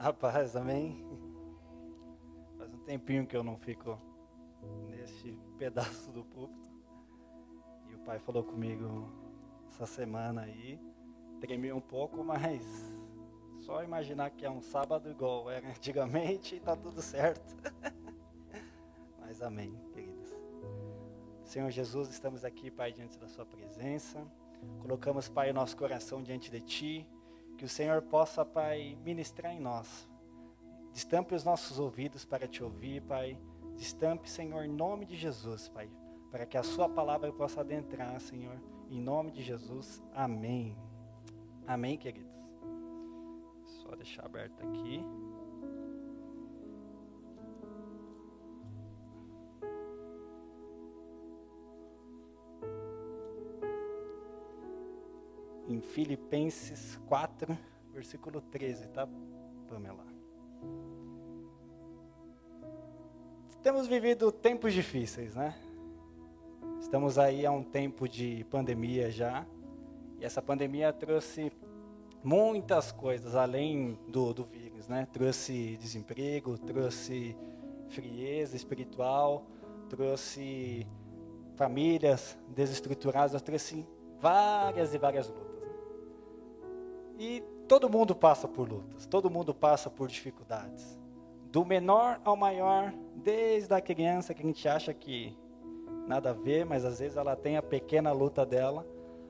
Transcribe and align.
Rapaz, 0.00 0.56
amém? 0.56 1.04
Faz 2.56 2.72
um 2.72 2.78
tempinho 2.78 3.26
que 3.26 3.36
eu 3.36 3.44
não 3.44 3.58
fico 3.58 4.00
nesse 4.88 5.38
pedaço 5.58 6.10
do 6.10 6.24
púlpito. 6.24 6.58
E 7.86 7.94
o 7.96 7.98
pai 7.98 8.18
falou 8.18 8.42
comigo 8.42 9.12
essa 9.68 9.84
semana 9.84 10.40
aí. 10.40 10.80
Tremi 11.38 11.70
um 11.70 11.82
pouco, 11.82 12.24
mas 12.24 12.64
só 13.58 13.84
imaginar 13.84 14.30
que 14.30 14.46
é 14.46 14.50
um 14.50 14.62
sábado 14.62 15.10
igual 15.10 15.50
era 15.50 15.68
antigamente 15.76 16.54
e 16.54 16.60
tá 16.60 16.74
tudo 16.74 17.02
certo. 17.02 17.54
mas 19.20 19.42
amém, 19.42 19.78
queridos. 19.92 20.30
Senhor 21.44 21.70
Jesus, 21.70 22.08
estamos 22.08 22.42
aqui, 22.42 22.70
Pai, 22.70 22.90
diante 22.90 23.18
da 23.18 23.28
Sua 23.28 23.44
presença. 23.44 24.26
Colocamos, 24.80 25.28
Pai, 25.28 25.50
o 25.50 25.54
nosso 25.54 25.76
coração 25.76 26.22
diante 26.22 26.50
de 26.50 26.62
Ti 26.62 27.06
que 27.60 27.66
o 27.66 27.68
Senhor 27.68 28.00
possa, 28.00 28.42
Pai, 28.42 28.96
ministrar 29.04 29.52
em 29.52 29.60
nós. 29.60 30.08
Destampe 30.94 31.34
os 31.34 31.44
nossos 31.44 31.78
ouvidos 31.78 32.24
para 32.24 32.48
te 32.48 32.64
ouvir, 32.64 33.02
Pai. 33.02 33.38
Destampe, 33.76 34.30
Senhor, 34.30 34.64
em 34.64 34.72
nome 34.72 35.04
de 35.04 35.14
Jesus, 35.14 35.68
Pai. 35.68 35.90
Para 36.30 36.46
que 36.46 36.56
a 36.56 36.62
Sua 36.62 36.88
palavra 36.88 37.30
possa 37.30 37.60
adentrar, 37.60 38.18
Senhor. 38.18 38.58
Em 38.88 38.98
nome 38.98 39.30
de 39.30 39.42
Jesus. 39.42 40.02
Amém. 40.14 40.74
Amém, 41.66 41.98
queridos. 41.98 42.32
Só 43.66 43.94
deixar 43.94 44.24
aberto 44.24 44.58
aqui. 44.66 45.04
Filipenses 55.92 56.96
4, 57.08 57.58
versículo 57.92 58.40
13, 58.40 58.88
tá, 58.88 59.08
Pamela? 59.68 60.06
Temos 63.60 63.88
vivido 63.88 64.30
tempos 64.30 64.72
difíceis, 64.72 65.34
né? 65.34 65.54
Estamos 66.80 67.18
aí 67.18 67.44
há 67.44 67.50
um 67.50 67.62
tempo 67.62 68.08
de 68.08 68.44
pandemia 68.44 69.10
já, 69.10 69.44
e 70.18 70.24
essa 70.24 70.40
pandemia 70.40 70.92
trouxe 70.92 71.52
muitas 72.22 72.92
coisas 72.92 73.34
além 73.34 73.98
do, 74.08 74.32
do 74.32 74.44
vírus, 74.44 74.86
né? 74.86 75.08
Trouxe 75.12 75.76
desemprego, 75.76 76.56
trouxe 76.56 77.36
frieza 77.88 78.54
espiritual, 78.54 79.44
trouxe 79.88 80.86
famílias 81.56 82.38
desestruturadas, 82.48 83.42
trouxe 83.42 83.84
várias 84.20 84.94
e 84.94 84.98
várias 84.98 85.28
lutas. 85.28 85.49
E 87.20 87.44
todo 87.68 87.90
mundo 87.90 88.16
passa 88.16 88.48
por 88.48 88.66
lutas, 88.66 89.04
todo 89.04 89.28
mundo 89.28 89.54
passa 89.54 89.90
por 89.90 90.08
dificuldades. 90.08 90.98
Do 91.52 91.66
menor 91.66 92.18
ao 92.24 92.34
maior, 92.34 92.94
desde 93.14 93.74
a 93.74 93.80
criança 93.80 94.32
que 94.32 94.40
a 94.40 94.46
gente 94.46 94.66
acha 94.66 94.94
que 94.94 95.36
nada 96.06 96.30
a 96.30 96.32
ver, 96.32 96.64
mas 96.64 96.82
às 96.82 96.98
vezes 96.98 97.18
ela 97.18 97.36
tem 97.36 97.58
a 97.58 97.62
pequena 97.62 98.10
luta 98.10 98.46
dela, 98.46 98.86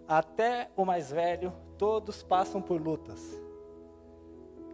até 0.06 0.70
o 0.76 0.84
mais 0.84 1.10
velho, 1.10 1.52
todos 1.76 2.22
passam 2.22 2.62
por 2.62 2.80
lutas. 2.80 3.42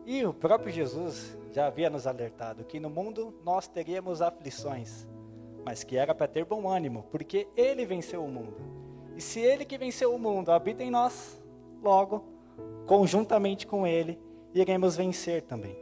E 0.05 0.23
o 0.27 0.35
próprio 0.35 0.71
Jesus 0.71 1.39
já 1.53 1.69
havia 1.69 1.89
nos 1.89 2.07
alertado 2.07 2.67
que 2.67 2.79
no 2.79 2.91
mundo 2.91 3.35
nós 3.43 3.67
teríamos 3.67 4.21
aflições, 4.21 5.09
mas 5.65 5.83
que 5.83 5.97
era 5.97 6.15
para 6.15 6.29
ter 6.29 6.45
bom 6.45 6.69
ânimo, 6.69 7.07
porque 7.11 7.49
ele 7.57 7.87
venceu 7.87 8.23
o 8.23 8.29
mundo. 8.29 8.61
E 9.17 9.23
se 9.23 9.41
ele 9.41 9.65
que 9.65 9.79
venceu 9.79 10.15
o 10.15 10.19
mundo 10.19 10.53
habita 10.53 10.85
em 10.85 10.91
nós, 10.91 11.43
logo 11.83 12.36
conjuntamente 12.87 13.67
com 13.67 13.87
Ele, 13.87 14.19
iremos 14.55 14.97
vencer 14.97 15.43
também. 15.43 15.77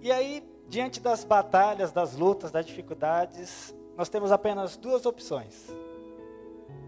E 0.00 0.10
aí, 0.10 0.42
diante 0.68 1.00
das 1.00 1.24
batalhas, 1.24 1.92
das 1.92 2.16
lutas, 2.16 2.50
das 2.50 2.64
dificuldades, 2.66 3.74
nós 3.96 4.08
temos 4.08 4.30
apenas 4.30 4.76
duas 4.76 5.06
opções. 5.06 5.70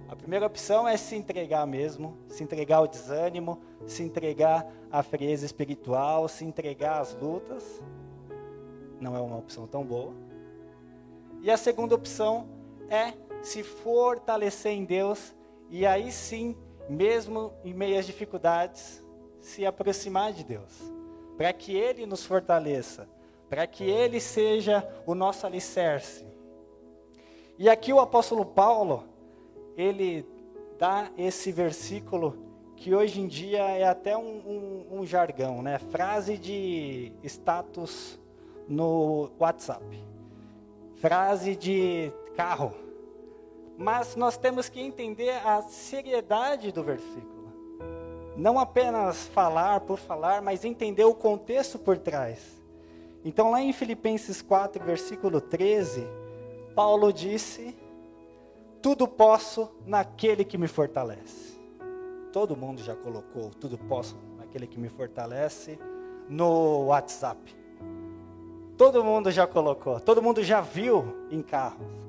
A 0.08 0.16
primeira 0.16 0.46
opção 0.46 0.88
é 0.88 0.96
se 0.96 1.16
entregar 1.16 1.66
mesmo, 1.66 2.16
se 2.28 2.42
entregar 2.42 2.78
ao 2.78 2.88
desânimo, 2.88 3.60
se 3.86 4.02
entregar 4.02 4.66
à 4.90 5.02
frieza 5.02 5.44
espiritual, 5.44 6.28
se 6.28 6.44
entregar 6.44 7.00
às 7.00 7.14
lutas. 7.14 7.82
Não 9.00 9.14
é 9.14 9.20
uma 9.20 9.36
opção 9.36 9.66
tão 9.66 9.84
boa. 9.84 10.14
E 11.42 11.50
a 11.50 11.56
segunda 11.56 11.94
opção 11.94 12.48
é 12.88 13.12
se 13.42 13.62
fortalecer 13.62 14.72
em 14.72 14.84
Deus 14.84 15.34
e 15.70 15.86
aí 15.86 16.10
sim 16.10 16.56
mesmo 16.88 17.52
em 17.64 17.74
meio 17.74 17.98
às 17.98 18.06
dificuldades, 18.06 19.02
se 19.40 19.64
aproximar 19.64 20.32
de 20.32 20.44
Deus, 20.44 20.92
para 21.36 21.52
que 21.52 21.76
Ele 21.76 22.06
nos 22.06 22.24
fortaleça, 22.24 23.08
para 23.48 23.66
que 23.66 23.84
Ele 23.84 24.20
seja 24.20 24.86
o 25.06 25.14
nosso 25.14 25.46
alicerce. 25.46 26.24
E 27.58 27.68
aqui 27.68 27.92
o 27.92 28.00
apóstolo 28.00 28.44
Paulo, 28.44 29.04
ele 29.76 30.24
dá 30.78 31.10
esse 31.18 31.50
versículo 31.50 32.36
que 32.76 32.94
hoje 32.94 33.20
em 33.20 33.26
dia 33.26 33.62
é 33.64 33.84
até 33.84 34.16
um, 34.16 34.86
um, 34.90 34.98
um 35.00 35.06
jargão, 35.06 35.60
né? 35.62 35.78
Frase 35.78 36.38
de 36.38 37.12
status 37.24 38.18
no 38.68 39.30
WhatsApp, 39.40 39.84
frase 40.96 41.56
de 41.56 42.12
carro 42.36 42.72
mas 43.78 44.16
nós 44.16 44.36
temos 44.36 44.68
que 44.68 44.80
entender 44.80 45.30
a 45.46 45.62
seriedade 45.62 46.72
do 46.72 46.82
versículo. 46.82 47.38
Não 48.36 48.58
apenas 48.58 49.28
falar 49.28 49.80
por 49.80 49.98
falar, 49.98 50.42
mas 50.42 50.64
entender 50.64 51.04
o 51.04 51.14
contexto 51.14 51.78
por 51.78 51.96
trás. 51.96 52.60
Então, 53.24 53.52
lá 53.52 53.62
em 53.62 53.72
Filipenses 53.72 54.42
4, 54.42 54.84
versículo 54.84 55.40
13, 55.40 56.04
Paulo 56.74 57.12
disse: 57.12 57.76
Tudo 58.82 59.06
posso 59.06 59.70
naquele 59.86 60.44
que 60.44 60.58
me 60.58 60.66
fortalece. 60.66 61.56
Todo 62.32 62.56
mundo 62.56 62.82
já 62.82 62.96
colocou 62.96 63.50
tudo 63.50 63.78
posso 63.78 64.16
naquele 64.36 64.66
que 64.66 64.78
me 64.78 64.88
fortalece 64.88 65.78
no 66.28 66.86
WhatsApp. 66.86 67.56
Todo 68.76 69.04
mundo 69.04 69.30
já 69.30 69.46
colocou, 69.46 70.00
todo 70.00 70.20
mundo 70.20 70.42
já 70.42 70.60
viu 70.60 71.26
em 71.30 71.42
carros. 71.42 72.07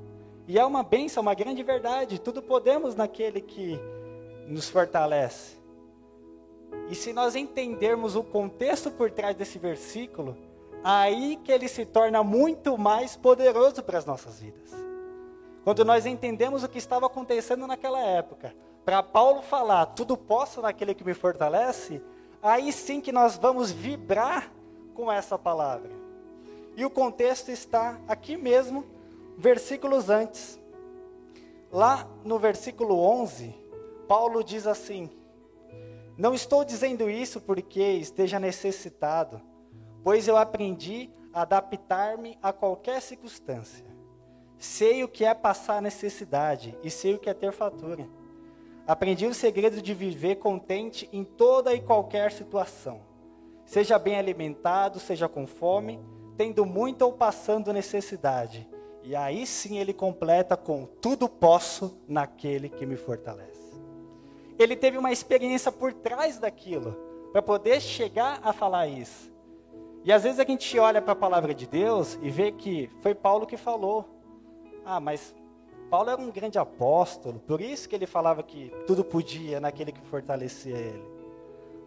E 0.50 0.58
é 0.58 0.64
uma 0.64 0.82
benção, 0.82 1.20
uma 1.20 1.32
grande 1.32 1.62
verdade. 1.62 2.20
Tudo 2.20 2.42
podemos 2.42 2.96
naquele 2.96 3.40
que 3.40 3.78
nos 4.48 4.68
fortalece. 4.68 5.54
E 6.90 6.94
se 6.96 7.12
nós 7.12 7.36
entendermos 7.36 8.16
o 8.16 8.24
contexto 8.24 8.90
por 8.90 9.12
trás 9.12 9.36
desse 9.36 9.60
versículo, 9.60 10.36
aí 10.82 11.38
que 11.44 11.52
ele 11.52 11.68
se 11.68 11.86
torna 11.86 12.24
muito 12.24 12.76
mais 12.76 13.14
poderoso 13.14 13.80
para 13.80 13.96
as 13.96 14.04
nossas 14.04 14.40
vidas. 14.40 14.72
Quando 15.62 15.84
nós 15.84 16.04
entendemos 16.04 16.64
o 16.64 16.68
que 16.68 16.78
estava 16.78 17.06
acontecendo 17.06 17.64
naquela 17.64 18.00
época, 18.00 18.52
para 18.84 19.04
Paulo 19.04 19.42
falar, 19.42 19.86
tudo 19.86 20.16
posso 20.16 20.60
naquele 20.60 20.96
que 20.96 21.04
me 21.04 21.14
fortalece, 21.14 22.02
aí 22.42 22.72
sim 22.72 23.00
que 23.00 23.12
nós 23.12 23.36
vamos 23.36 23.70
vibrar 23.70 24.50
com 24.94 25.12
essa 25.12 25.38
palavra. 25.38 25.92
E 26.76 26.84
o 26.84 26.90
contexto 26.90 27.50
está 27.52 28.00
aqui 28.08 28.36
mesmo 28.36 28.84
versículos 29.40 30.10
antes. 30.10 30.60
Lá 31.72 32.06
no 32.24 32.38
versículo 32.38 33.00
11, 33.00 33.54
Paulo 34.06 34.44
diz 34.44 34.66
assim: 34.66 35.08
Não 36.16 36.34
estou 36.34 36.62
dizendo 36.62 37.08
isso 37.08 37.40
porque 37.40 37.80
esteja 37.80 38.38
necessitado, 38.38 39.40
pois 40.04 40.28
eu 40.28 40.36
aprendi 40.36 41.10
a 41.32 41.42
adaptar-me 41.42 42.38
a 42.42 42.52
qualquer 42.52 43.00
circunstância. 43.00 43.86
Sei 44.58 45.02
o 45.02 45.08
que 45.08 45.24
é 45.24 45.32
passar 45.32 45.80
necessidade 45.80 46.76
e 46.82 46.90
sei 46.90 47.14
o 47.14 47.18
que 47.18 47.30
é 47.30 47.34
ter 47.34 47.50
fatura. 47.50 48.06
Aprendi 48.86 49.26
o 49.26 49.32
segredo 49.32 49.80
de 49.80 49.94
viver 49.94 50.36
contente 50.36 51.08
em 51.12 51.24
toda 51.24 51.72
e 51.72 51.80
qualquer 51.80 52.30
situação. 52.30 53.00
Seja 53.64 53.98
bem 53.98 54.16
alimentado, 54.16 54.98
seja 54.98 55.28
com 55.28 55.46
fome, 55.46 55.98
tendo 56.36 56.66
muito 56.66 57.02
ou 57.02 57.12
passando 57.12 57.72
necessidade 57.72 58.68
e 59.02 59.16
aí 59.16 59.46
sim 59.46 59.78
ele 59.78 59.92
completa 59.92 60.56
com: 60.56 60.86
tudo 61.00 61.28
posso 61.28 61.98
naquele 62.06 62.68
que 62.68 62.84
me 62.86 62.96
fortalece. 62.96 63.80
Ele 64.58 64.76
teve 64.76 64.98
uma 64.98 65.10
experiência 65.10 65.72
por 65.72 65.92
trás 65.92 66.38
daquilo, 66.38 66.96
para 67.32 67.40
poder 67.40 67.80
chegar 67.80 68.40
a 68.42 68.52
falar 68.52 68.86
isso. 68.86 69.30
E 70.04 70.12
às 70.12 70.22
vezes 70.22 70.38
a 70.38 70.44
gente 70.44 70.78
olha 70.78 71.00
para 71.00 71.12
a 71.12 71.16
palavra 71.16 71.54
de 71.54 71.66
Deus 71.66 72.18
e 72.22 72.30
vê 72.30 72.52
que 72.52 72.90
foi 73.00 73.14
Paulo 73.14 73.46
que 73.46 73.56
falou. 73.56 74.06
Ah, 74.84 75.00
mas 75.00 75.34
Paulo 75.90 76.10
era 76.10 76.20
um 76.20 76.30
grande 76.30 76.58
apóstolo, 76.58 77.40
por 77.40 77.60
isso 77.60 77.88
que 77.88 77.94
ele 77.94 78.06
falava 78.06 78.42
que 78.42 78.72
tudo 78.86 79.04
podia 79.04 79.60
naquele 79.60 79.92
que 79.92 80.00
fortalecia 80.02 80.76
ele. 80.76 81.04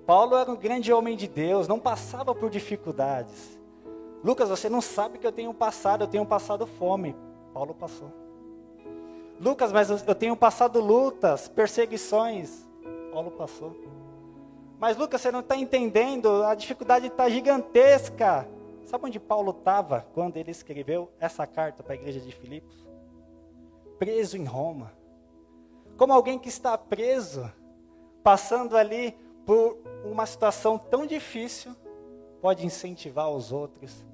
Paulo 0.06 0.36
era 0.36 0.52
um 0.52 0.56
grande 0.56 0.92
homem 0.92 1.16
de 1.16 1.28
Deus, 1.28 1.68
não 1.68 1.80
passava 1.80 2.36
por 2.36 2.50
dificuldades. 2.50 3.58
Lucas, 4.24 4.48
você 4.48 4.70
não 4.70 4.80
sabe 4.80 5.18
que 5.18 5.28
eu 5.28 5.32
tenho 5.32 5.54
passado, 5.54 6.06
eu 6.06 6.08
tenho 6.08 6.26
passado 6.26 6.66
fome. 6.66 7.14
Paulo 7.54 7.74
passou. 7.74 8.12
Lucas, 9.40 9.74
mas 9.74 9.90
eu 10.08 10.16
tenho 10.16 10.36
passado 10.36 10.80
lutas, 10.80 11.50
perseguições. 11.50 12.66
Paulo 13.12 13.32
passou. 13.32 13.76
Mas 14.80 14.96
Lucas, 14.96 15.20
você 15.20 15.32
não 15.32 15.42
está 15.42 15.58
entendendo, 15.58 16.44
a 16.44 16.56
dificuldade 16.56 17.08
está 17.08 17.30
gigantesca. 17.30 18.48
Sabe 18.86 19.08
onde 19.08 19.20
Paulo 19.20 19.52
estava 19.52 20.06
quando 20.14 20.38
ele 20.38 20.52
escreveu 20.52 21.12
essa 21.20 21.46
carta 21.46 21.84
para 21.84 21.94
a 21.94 21.96
igreja 21.96 22.22
de 22.22 22.32
Filipos? 22.32 22.88
Preso 24.00 24.38
em 24.38 24.46
Roma. 24.46 24.94
Como 25.98 26.14
alguém 26.14 26.40
que 26.40 26.50
está 26.50 26.78
preso, 26.78 27.52
passando 28.24 28.78
ali 28.78 29.16
por 29.46 29.78
uma 30.06 30.26
situação 30.26 30.78
tão 30.78 31.06
difícil, 31.06 31.76
pode 32.42 32.66
incentivar 32.66 33.30
os 33.30 33.52
outros 33.52 34.06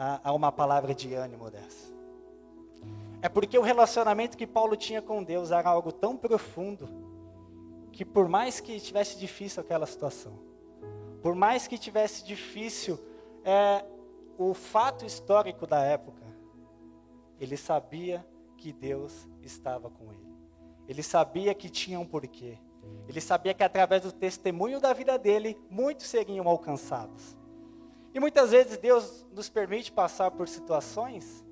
a, 0.00 0.30
a 0.30 0.32
uma 0.32 0.50
palavra 0.50 0.94
de 0.94 1.12
ânimo 1.12 1.50
dessa. 1.50 1.94
É 3.20 3.28
porque 3.28 3.58
o 3.58 3.62
relacionamento 3.62 4.34
que 4.34 4.46
Paulo 4.46 4.74
tinha 4.74 5.02
com 5.02 5.22
Deus 5.22 5.50
era 5.50 5.68
algo 5.68 5.92
tão 5.92 6.16
profundo 6.16 6.88
que 7.92 8.02
por 8.02 8.26
mais 8.26 8.60
que 8.60 8.80
tivesse 8.80 9.18
difícil 9.18 9.60
aquela 9.60 9.84
situação, 9.84 10.32
por 11.22 11.34
mais 11.34 11.68
que 11.68 11.76
tivesse 11.76 12.24
difícil 12.24 12.98
é, 13.44 13.84
o 14.38 14.54
fato 14.54 15.04
histórico 15.04 15.66
da 15.66 15.82
época, 15.82 16.24
ele 17.38 17.58
sabia 17.58 18.26
que 18.56 18.72
Deus 18.72 19.28
estava 19.42 19.90
com 19.90 20.10
ele. 20.10 20.34
Ele 20.88 21.02
sabia 21.02 21.54
que 21.54 21.68
tinha 21.68 22.00
um 22.00 22.06
porquê. 22.06 22.56
Ele 23.06 23.20
sabia 23.20 23.52
que 23.52 23.62
através 23.62 24.02
do 24.02 24.12
testemunho 24.12 24.80
da 24.80 24.94
vida 24.94 25.18
dele, 25.18 25.58
muitos 25.68 26.06
seriam 26.06 26.48
alcançados. 26.48 27.38
E 28.12 28.20
muitas 28.20 28.50
vezes 28.50 28.76
Deus 28.76 29.26
nos 29.32 29.48
permite 29.48 29.92
passar 29.92 30.30
por 30.30 30.48
situações 30.48 31.44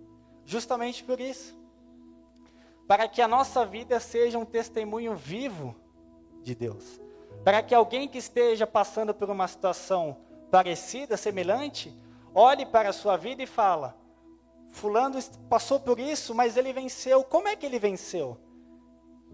justamente 0.45 1.05
por 1.05 1.21
isso. 1.21 1.57
Para 2.87 3.07
que 3.07 3.21
a 3.21 3.29
nossa 3.29 3.67
vida 3.67 4.01
seja 4.01 4.39
um 4.39 4.45
testemunho 4.45 5.15
vivo 5.15 5.77
de 6.43 6.55
Deus. 6.55 7.01
Para 7.45 7.63
que 7.63 7.75
alguém 7.75 8.09
que 8.09 8.19
esteja 8.19 8.67
passando 8.67 9.15
por 9.15 9.29
uma 9.29 9.47
situação 9.47 10.17
parecida, 10.51 11.17
semelhante, 11.17 11.95
olhe 12.35 12.65
para 12.65 12.89
a 12.89 12.93
sua 12.95 13.17
vida 13.17 13.43
e 13.43 13.47
fala: 13.47 13.95
fulano 14.71 15.19
passou 15.49 15.79
por 15.79 15.99
isso, 15.99 16.35
mas 16.35 16.57
ele 16.57 16.73
venceu. 16.73 17.23
Como 17.23 17.47
é 17.47 17.55
que 17.55 17.67
ele 17.67 17.79
venceu? 17.79 18.39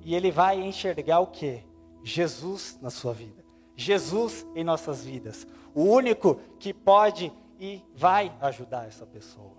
E 0.04 0.14
ele 0.14 0.30
vai 0.30 0.60
enxergar 0.60 1.20
o 1.20 1.28
que? 1.28 1.62
Jesus 2.02 2.78
na 2.82 2.90
sua 2.90 3.14
vida. 3.14 3.43
Jesus 3.76 4.46
em 4.54 4.62
nossas 4.62 5.04
vidas. 5.04 5.46
O 5.74 5.82
único 5.82 6.36
que 6.58 6.72
pode 6.72 7.32
e 7.58 7.82
vai 7.94 8.36
ajudar 8.40 8.86
essa 8.86 9.06
pessoa. 9.06 9.56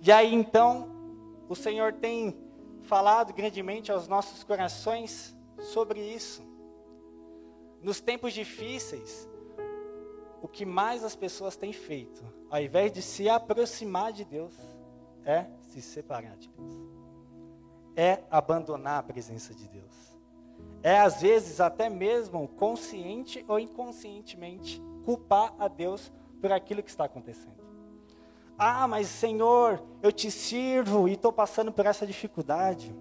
E 0.00 0.12
aí 0.12 0.34
então, 0.34 0.88
o 1.48 1.54
Senhor 1.54 1.92
tem 1.94 2.36
falado 2.82 3.32
grandemente 3.32 3.90
aos 3.90 4.06
nossos 4.06 4.44
corações 4.44 5.34
sobre 5.58 6.00
isso. 6.00 6.42
Nos 7.82 8.00
tempos 8.00 8.32
difíceis, 8.32 9.28
o 10.42 10.48
que 10.48 10.64
mais 10.64 11.02
as 11.02 11.16
pessoas 11.16 11.56
têm 11.56 11.72
feito, 11.72 12.24
ao 12.50 12.60
invés 12.60 12.92
de 12.92 13.02
se 13.02 13.28
aproximar 13.28 14.12
de 14.12 14.24
Deus, 14.24 14.54
é 15.24 15.46
se 15.62 15.80
separar 15.80 16.36
de 16.36 16.48
Deus. 16.48 16.72
É 17.96 18.22
abandonar 18.30 18.98
a 18.98 19.02
presença 19.02 19.54
de 19.54 19.66
Deus 19.68 20.15
é 20.86 21.00
às 21.00 21.20
vezes 21.20 21.60
até 21.60 21.90
mesmo 21.90 22.46
consciente 22.46 23.44
ou 23.48 23.58
inconscientemente 23.58 24.80
culpar 25.04 25.52
a 25.58 25.66
Deus 25.66 26.12
por 26.40 26.52
aquilo 26.52 26.80
que 26.80 26.88
está 26.88 27.06
acontecendo. 27.06 27.56
Ah, 28.56 28.86
mas 28.86 29.08
Senhor, 29.08 29.82
eu 30.00 30.12
te 30.12 30.30
sirvo 30.30 31.08
e 31.08 31.14
estou 31.14 31.32
passando 31.32 31.72
por 31.72 31.86
essa 31.86 32.06
dificuldade. 32.06 32.94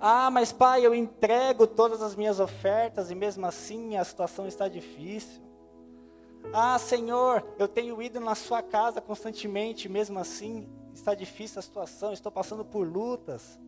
Ah, 0.00 0.30
mas 0.30 0.50
Pai, 0.50 0.86
eu 0.86 0.94
entrego 0.94 1.66
todas 1.66 2.00
as 2.00 2.16
minhas 2.16 2.40
ofertas 2.40 3.10
e 3.10 3.14
mesmo 3.14 3.44
assim 3.44 3.98
a 3.98 4.04
situação 4.04 4.46
está 4.46 4.66
difícil. 4.66 5.42
Ah, 6.54 6.78
Senhor, 6.78 7.46
eu 7.58 7.68
tenho 7.68 8.00
ido 8.00 8.18
na 8.18 8.34
sua 8.34 8.62
casa 8.62 8.98
constantemente, 8.98 9.90
mesmo 9.90 10.18
assim 10.18 10.66
está 10.94 11.14
difícil 11.14 11.58
a 11.58 11.62
situação, 11.62 12.14
estou 12.14 12.32
passando 12.32 12.64
por 12.64 12.88
lutas. 12.88 13.60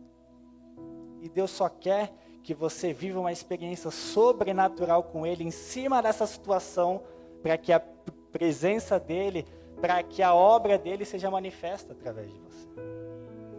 E 1.21 1.29
Deus 1.29 1.51
só 1.51 1.69
quer 1.69 2.24
que 2.45 2.53
você 2.53 2.93
viva 2.93 3.19
uma 3.19 3.31
experiência 3.31 3.89
sobrenatural 3.89 5.01
com 5.01 5.25
Ele 5.25 5.43
em 5.43 5.49
cima 5.49 5.99
dessa 5.99 6.27
situação, 6.27 7.01
para 7.41 7.57
que 7.57 7.73
a 7.73 7.79
presença 7.79 8.99
dEle, 8.99 9.47
para 9.81 10.03
que 10.03 10.21
a 10.21 10.31
obra 10.31 10.77
dEle 10.77 11.05
seja 11.05 11.31
manifesta 11.31 11.93
através 11.93 12.31
de 12.31 12.39
você. 12.39 12.69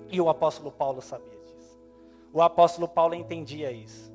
E 0.08 0.20
o 0.20 0.28
apóstolo 0.28 0.70
Paulo 0.70 1.02
sabia 1.02 1.36
disso. 1.36 1.80
O 2.32 2.40
apóstolo 2.40 2.86
Paulo 2.86 3.14
entendia 3.14 3.72
isso. 3.72 4.14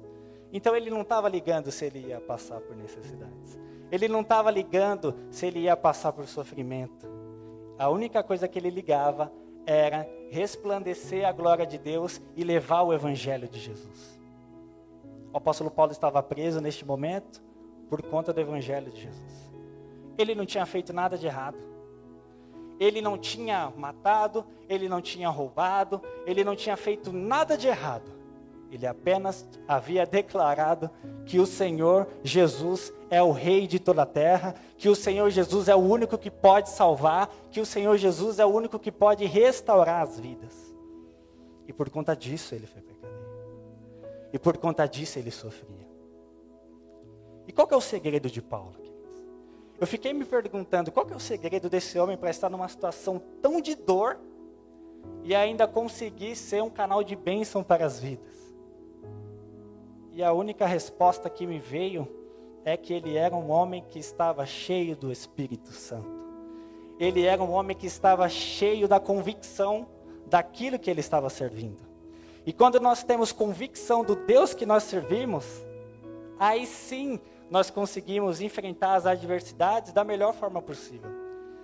Então 0.53 0.74
ele 0.74 0.89
não 0.89 1.01
estava 1.01 1.27
ligando 1.27 1.69
se 1.69 1.83
ele 1.83 2.07
ia 2.07 2.21
passar 2.21 2.62
por 2.62 2.74
necessidades. 2.74 3.59
Ele 3.91 4.07
não 4.07 4.21
estava 4.21 4.50
ligando 4.50 5.13
se 5.29 5.47
ele 5.47 5.59
ia 5.59 5.75
passar 5.75 6.13
por 6.13 6.25
sofrimento. 6.27 7.09
A 7.77 7.89
única 7.89 8.24
coisa 8.24 8.47
que 8.47 8.57
ele 8.57 8.69
ligava 8.69 9.29
era 9.65 10.07
resplandecer 10.29 11.27
a 11.27 11.33
glória 11.33 11.65
de 11.65 11.77
Deus 11.77 12.21
e 12.38 12.44
levar 12.45 12.83
o 12.83 12.94
evangelho 12.94 13.50
de 13.50 13.59
Jesus. 13.59 14.20
O 15.33 15.38
apóstolo 15.38 15.72
Paulo 15.72 15.92
estava 15.92 16.22
preso 16.22 16.60
neste 16.60 16.86
momento 16.86 17.42
por 17.89 18.01
conta 18.01 18.33
do 18.33 18.39
evangelho 18.39 18.92
de 18.92 19.01
Jesus. 19.01 19.51
Ele 20.18 20.36
não 20.36 20.45
tinha 20.45 20.66
feito 20.66 20.92
nada 20.94 21.18
de 21.18 21.25
errado. 21.25 21.57
Ele 22.80 23.01
não 23.01 23.18
tinha 23.18 23.72
matado, 23.78 24.45
ele 24.68 24.89
não 24.89 25.01
tinha 25.01 25.30
roubado, 25.30 26.01
ele 26.25 26.44
não 26.44 26.56
tinha 26.56 26.75
feito 26.75 27.13
nada 27.13 27.57
de 27.57 27.68
errado. 27.68 28.12
Ele 28.72 28.88
apenas 28.88 29.48
havia 29.68 30.06
declarado 30.06 30.89
que 31.25 31.39
o 31.39 31.45
Senhor 31.45 32.07
Jesus 32.24 32.92
é 33.10 33.22
o 33.22 33.31
Rei 33.31 33.68
de 33.68 33.77
toda 33.80 34.04
a 34.04 34.06
terra, 34.06 34.56
que 34.77 34.89
o 34.89 34.95
Senhor 34.95 35.30
Jesus 35.30 35.68
é 35.68 35.75
o 35.75 35.80
único 35.80 36.18
que 36.18 36.31
pode 36.31 36.69
salvar, 36.69 37.30
que 37.51 37.60
o 37.60 37.66
Senhor 37.66 37.98
Jesus 37.98 38.39
é 38.39 38.45
o 38.45 38.50
único 38.50 38.80
que 38.80 38.92
pode 38.92 39.25
restaurar 39.25 40.01
as 40.01 40.19
vidas. 40.19 40.74
E 41.68 41.74
por 41.74 41.89
conta 41.89 42.16
disso 42.16 42.56
ele 42.56 42.66
foi 42.66 42.81
e 44.33 44.39
por 44.39 44.57
conta 44.57 44.86
disso 44.86 45.19
ele 45.19 45.31
sofria. 45.31 45.89
E 47.48 47.51
qual 47.51 47.68
que 47.68 47.74
é 47.74 47.78
o 47.78 47.81
segredo 47.81 48.30
de 48.30 48.42
Paulo? 48.42 48.75
Eu 49.80 49.88
fiquei 49.88 50.13
me 50.13 50.24
perguntando 50.24 50.92
qual 50.92 51.06
que 51.06 51.13
é 51.13 51.16
o 51.16 51.19
segredo 51.19 51.69
desse 51.69 51.98
homem 51.98 52.16
para 52.16 52.30
estar 52.30 52.50
numa 52.50 52.68
situação 52.68 53.19
tão 53.42 53.60
de 53.60 53.75
dor 53.75 54.19
e 55.24 55.33
ainda 55.33 55.68
conseguir 55.68 56.36
ser 56.36 56.62
um 56.62 56.69
canal 56.69 57.04
de 57.04 57.16
bênção 57.16 57.63
para 57.63 57.86
as 57.86 58.00
vidas. 58.00 58.56
E 60.12 60.24
a 60.24 60.31
única 60.34 60.66
resposta 60.66 61.30
que 61.30 61.48
me 61.48 61.60
veio 61.60 62.07
é 62.63 62.77
que 62.77 62.94
ele 62.94 63.17
era 63.17 63.36
um 63.36 63.50
homem 63.50 63.84
que 63.89 63.98
estava 63.98 64.46
cheio 64.46 64.96
do 64.96 65.12
Espírito 65.12 65.72
Santo. 65.72 66.22
Ele 67.00 67.25
era 67.25 67.41
um 67.41 67.51
homem 67.51 67.75
que 67.75 67.88
estava 67.88 68.29
cheio 68.29 68.88
da 68.88 69.00
convicção 69.00 69.88
daquilo 70.27 70.77
que 70.77 70.89
ele 70.89 71.00
estava 71.00 71.29
servindo. 71.29 71.90
E 72.45 72.51
quando 72.51 72.79
nós 72.79 73.03
temos 73.03 73.31
convicção 73.31 74.03
do 74.03 74.15
Deus 74.15 74.53
que 74.53 74.65
nós 74.65 74.83
servimos, 74.83 75.45
aí 76.39 76.65
sim 76.65 77.19
nós 77.50 77.69
conseguimos 77.69 78.41
enfrentar 78.41 78.95
as 78.95 79.05
adversidades 79.05 79.93
da 79.93 80.03
melhor 80.03 80.33
forma 80.33 80.62
possível. 80.62 81.12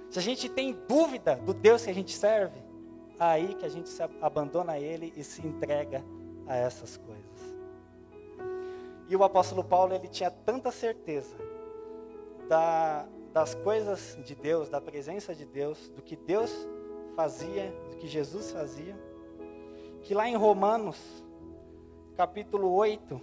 Se 0.09 0.19
a 0.19 0.21
gente 0.21 0.47
tem 0.47 0.77
dúvida 0.87 1.35
do 1.37 1.53
Deus 1.53 1.83
que 1.83 1.89
a 1.89 1.93
gente 1.93 2.13
serve, 2.13 2.61
aí 3.19 3.55
que 3.55 3.65
a 3.65 3.69
gente 3.69 3.89
se 3.89 4.01
abandona 4.21 4.73
a 4.73 4.79
Ele 4.79 5.13
e 5.15 5.23
se 5.23 5.45
entrega 5.45 6.03
a 6.45 6.55
essas 6.55 6.97
coisas. 6.97 7.57
E 9.09 9.15
o 9.15 9.23
apóstolo 9.23 9.63
Paulo 9.63 9.93
ele 9.93 10.07
tinha 10.07 10.29
tanta 10.29 10.69
certeza 10.69 11.35
da, 12.49 13.07
das 13.33 13.55
coisas 13.55 14.17
de 14.25 14.35
Deus, 14.35 14.69
da 14.69 14.81
presença 14.81 15.33
de 15.33 15.45
Deus, 15.45 15.89
do 15.89 16.01
que 16.01 16.15
Deus 16.15 16.51
fazia, 17.15 17.73
do 17.89 17.97
que 17.97 18.07
Jesus 18.07 18.51
fazia, 18.51 18.95
que 20.07 20.13
lá 20.13 20.25
em 20.25 20.37
Romanos, 20.37 20.97
capítulo 22.15 22.71
8, 22.71 23.19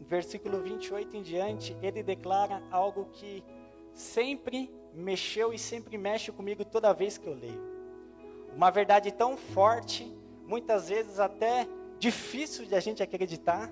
versículo 0.00 0.62
28 0.62 1.14
em 1.14 1.20
diante, 1.20 1.76
ele 1.82 2.02
declara 2.02 2.62
algo 2.70 3.10
que 3.12 3.44
sempre 3.92 4.74
mexeu 4.94 5.52
e 5.52 5.58
sempre 5.58 5.98
mexe 5.98 6.32
comigo 6.32 6.64
toda 6.64 6.94
vez 6.94 7.18
que 7.18 7.26
eu 7.26 7.34
leio. 7.34 7.60
Uma 8.56 8.70
verdade 8.70 9.12
tão 9.12 9.36
forte, 9.36 10.10
muitas 10.46 10.88
vezes 10.88 11.20
até 11.20 11.68
difícil 11.98 12.64
de 12.64 12.74
a 12.74 12.80
gente 12.80 13.02
acreditar, 13.02 13.70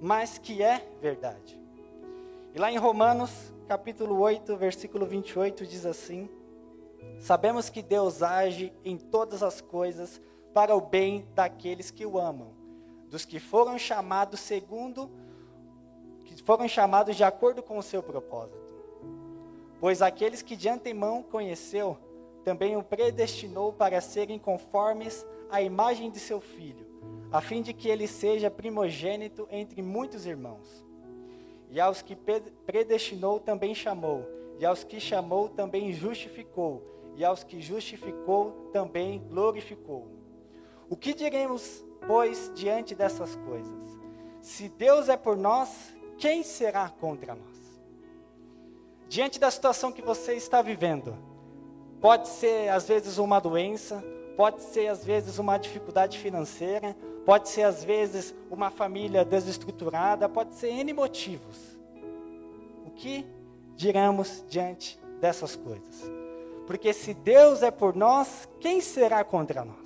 mas 0.00 0.38
que 0.38 0.64
é 0.64 0.84
verdade. 1.00 1.56
E 2.52 2.58
lá 2.58 2.72
em 2.72 2.78
Romanos, 2.78 3.54
capítulo 3.68 4.18
8, 4.18 4.56
versículo 4.56 5.06
28, 5.06 5.64
diz 5.64 5.86
assim: 5.86 6.28
Sabemos 7.20 7.70
que 7.70 7.80
Deus 7.80 8.24
age 8.24 8.72
em 8.84 8.98
todas 8.98 9.40
as 9.40 9.60
coisas 9.60 10.20
para 10.52 10.74
o 10.74 10.80
bem 10.80 11.26
daqueles 11.34 11.90
que 11.90 12.04
o 12.04 12.18
amam, 12.18 12.48
dos 13.08 13.24
que 13.24 13.38
foram 13.38 13.78
chamados 13.78 14.40
segundo, 14.40 15.10
que 16.24 16.42
foram 16.42 16.68
chamados 16.68 17.16
de 17.16 17.24
acordo 17.24 17.62
com 17.62 17.78
o 17.78 17.82
seu 17.82 18.02
propósito. 18.02 18.74
Pois 19.80 20.02
aqueles 20.02 20.42
que 20.42 20.56
de 20.56 20.68
antemão 20.68 21.22
conheceu, 21.22 21.96
também 22.44 22.76
o 22.76 22.82
predestinou 22.82 23.72
para 23.72 24.00
serem 24.00 24.38
conformes 24.38 25.26
à 25.50 25.60
imagem 25.62 26.10
de 26.10 26.18
seu 26.18 26.40
filho, 26.40 26.86
a 27.30 27.40
fim 27.40 27.62
de 27.62 27.72
que 27.72 27.88
ele 27.88 28.06
seja 28.06 28.50
primogênito 28.50 29.46
entre 29.50 29.82
muitos 29.82 30.26
irmãos. 30.26 30.84
E 31.70 31.80
aos 31.80 32.02
que 32.02 32.16
predestinou 32.66 33.38
também 33.38 33.74
chamou, 33.74 34.26
e 34.58 34.66
aos 34.66 34.84
que 34.84 34.98
chamou 34.98 35.48
também 35.48 35.92
justificou, 35.92 36.82
e 37.16 37.24
aos 37.24 37.44
que 37.44 37.60
justificou 37.60 38.70
também 38.72 39.22
glorificou. 39.28 40.19
O 40.90 40.96
que 40.96 41.14
diremos, 41.14 41.84
pois, 42.04 42.50
diante 42.52 42.96
dessas 42.96 43.36
coisas? 43.36 43.84
Se 44.42 44.68
Deus 44.68 45.08
é 45.08 45.16
por 45.16 45.36
nós, 45.36 45.94
quem 46.18 46.42
será 46.42 46.88
contra 46.88 47.36
nós? 47.36 47.80
Diante 49.08 49.38
da 49.38 49.52
situação 49.52 49.92
que 49.92 50.02
você 50.02 50.34
está 50.34 50.60
vivendo, 50.60 51.16
pode 52.00 52.28
ser 52.28 52.70
às 52.70 52.88
vezes 52.88 53.18
uma 53.18 53.40
doença, 53.40 54.02
pode 54.36 54.62
ser 54.62 54.88
às 54.88 55.04
vezes 55.04 55.38
uma 55.38 55.58
dificuldade 55.58 56.18
financeira, 56.18 56.96
pode 57.24 57.48
ser 57.48 57.62
às 57.62 57.84
vezes 57.84 58.34
uma 58.50 58.68
família 58.68 59.24
desestruturada, 59.24 60.28
pode 60.28 60.54
ser 60.54 60.70
N 60.70 60.92
motivos. 60.92 61.78
O 62.84 62.90
que 62.90 63.24
diremos 63.76 64.44
diante 64.48 64.98
dessas 65.20 65.54
coisas? 65.54 66.10
Porque 66.66 66.92
se 66.92 67.14
Deus 67.14 67.62
é 67.62 67.70
por 67.70 67.94
nós, 67.94 68.48
quem 68.58 68.80
será 68.80 69.22
contra 69.22 69.64
nós? 69.64 69.79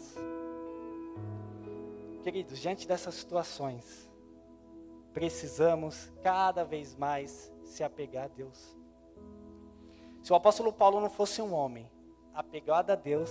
Queridos, 2.25 2.59
diante 2.59 2.88
dessas 2.88 3.16
situações, 3.16 4.11
precisamos 5.12 6.11
cada 6.23 6.64
vez 6.64 6.97
mais 6.97 7.52
se 7.66 7.85
apegar 7.85 8.25
a 8.25 8.28
Deus. 8.28 8.75
Se 10.23 10.33
o 10.33 10.35
apóstolo 10.35 10.73
Paulo 10.73 11.02
não 11.02 11.11
fosse 11.11 11.43
um 11.43 11.52
homem 11.52 11.87
apegado 12.33 12.90
a 12.93 12.95
Deus, 12.95 13.31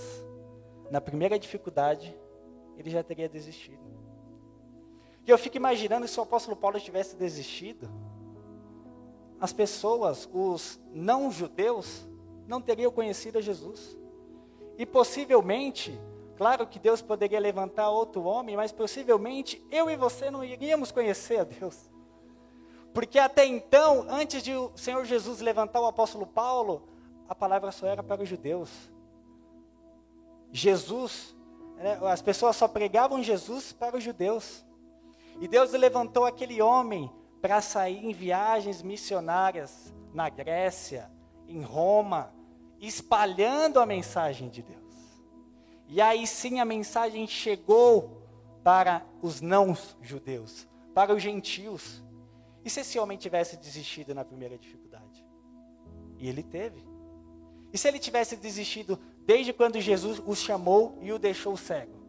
na 0.92 1.02
primeira 1.02 1.40
dificuldade, 1.40 2.16
ele 2.78 2.92
já 2.92 3.02
teria 3.02 3.28
desistido. 3.28 3.82
E 5.26 5.32
eu 5.32 5.40
fico 5.40 5.58
imaginando 5.58 6.08
se 6.08 6.20
o 6.20 6.24
apóstolo 6.24 6.56
Paulo 6.56 6.80
tivesse 6.80 7.16
desistido, 7.16 7.90
as 9.40 9.52
pessoas, 9.52 10.30
os 10.32 10.80
não 10.94 11.32
judeus, 11.32 12.08
não 12.46 12.62
teriam 12.62 12.92
conhecido 12.92 13.40
a 13.40 13.42
Jesus. 13.42 13.98
E 14.78 14.86
possivelmente, 14.86 16.00
claro 16.38 16.68
que 16.68 16.80
Deus 16.80 17.02
poderia 17.02 17.40
levantar 17.40 17.90
outro 17.90 18.24
homem, 18.24 18.56
mas 18.56 18.72
possivelmente 18.72 19.66
eu 19.72 19.90
e 19.90 19.96
você 19.96 20.30
não 20.30 20.44
iríamos 20.44 20.92
conhecer 20.92 21.40
a 21.40 21.44
Deus. 21.44 21.90
Porque 22.94 23.18
até 23.18 23.46
então, 23.46 24.06
antes 24.08 24.44
de 24.44 24.54
o 24.54 24.72
Senhor 24.76 25.04
Jesus 25.06 25.40
levantar 25.40 25.82
o 25.82 25.88
apóstolo 25.88 26.28
Paulo, 26.28 26.88
a 27.28 27.34
palavra 27.34 27.72
só 27.72 27.88
era 27.88 28.04
para 28.04 28.22
os 28.22 28.30
judeus. 28.30 28.70
Jesus, 30.52 31.36
né, 31.78 32.00
as 32.04 32.22
pessoas 32.22 32.56
só 32.56 32.68
pregavam 32.68 33.24
Jesus 33.24 33.74
para 33.74 33.98
os 33.98 34.04
judeus. 34.04 34.64
E 35.42 35.48
Deus 35.48 35.72
levantou 35.72 36.26
aquele 36.26 36.62
homem 36.62 37.12
para 37.42 37.60
sair 37.60 38.06
em 38.06 38.14
viagens 38.14 38.84
missionárias 38.84 39.92
na 40.14 40.30
Grécia, 40.30 41.12
em 41.48 41.64
Roma, 41.64 42.32
espalhando 42.80 43.80
a 43.80 43.86
mensagem 43.86 44.48
de 44.50 44.62
Deus. 44.62 44.83
E 45.88 46.02
aí 46.02 46.26
sim 46.26 46.60
a 46.60 46.66
mensagem 46.66 47.28
chegou 47.28 48.22
para 48.64 49.06
os 49.22 49.42
não-judeus, 49.42 50.68
para 50.94 51.14
os 51.14 51.22
gentios. 51.22 52.04
E 52.64 52.70
se 52.70 52.80
esse 52.80 52.98
homem 52.98 53.18
tivesse 53.18 53.58
desistido 53.58 54.16
na 54.16 54.24
primeira 54.24 54.58
dificuldade? 54.58 55.26
E 56.18 56.28
ele 56.28 56.44
teve. 56.44 56.84
E 57.72 57.78
se 57.78 57.88
ele 57.88 58.00
tivesse 58.00 58.36
desistido 58.36 59.00
desde 59.26 59.52
quando 59.52 59.82
Jesus 59.82 60.22
o 60.26 60.36
chamou 60.36 60.98
e 61.02 61.12
o 61.12 61.20
deixou 61.20 61.58
cego? 61.58 62.04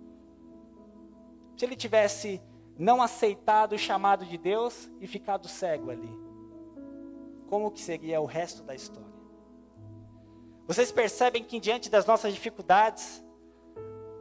Se 1.57 1.65
ele 1.65 1.75
tivesse 1.75 2.41
não 2.79 3.01
aceitado 3.01 3.73
o 3.73 3.79
chamado 3.79 4.25
de 4.25 4.37
Deus 4.37 4.91
e 5.01 5.07
ficado 5.07 5.49
cego 5.49 5.91
ali. 5.91 6.11
Como 7.49 7.71
que 7.71 7.81
seria 7.81 8.21
o 8.21 8.27
resto 8.27 8.63
da 8.63 8.75
história? 8.75 9.15
Vocês 10.67 10.91
percebem 10.91 11.45
que 11.45 11.61
diante 11.61 11.91
das 11.91 12.07
nossas 12.07 12.33
dificuldades, 12.33 13.24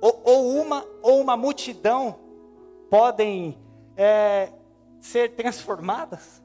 ou, 0.03 0.21
ou 0.25 0.61
uma 0.61 0.85
ou 1.01 1.21
uma 1.21 1.37
multidão 1.37 2.19
podem 2.89 3.57
é, 3.95 4.51
ser 4.99 5.31
transformadas? 5.31 6.43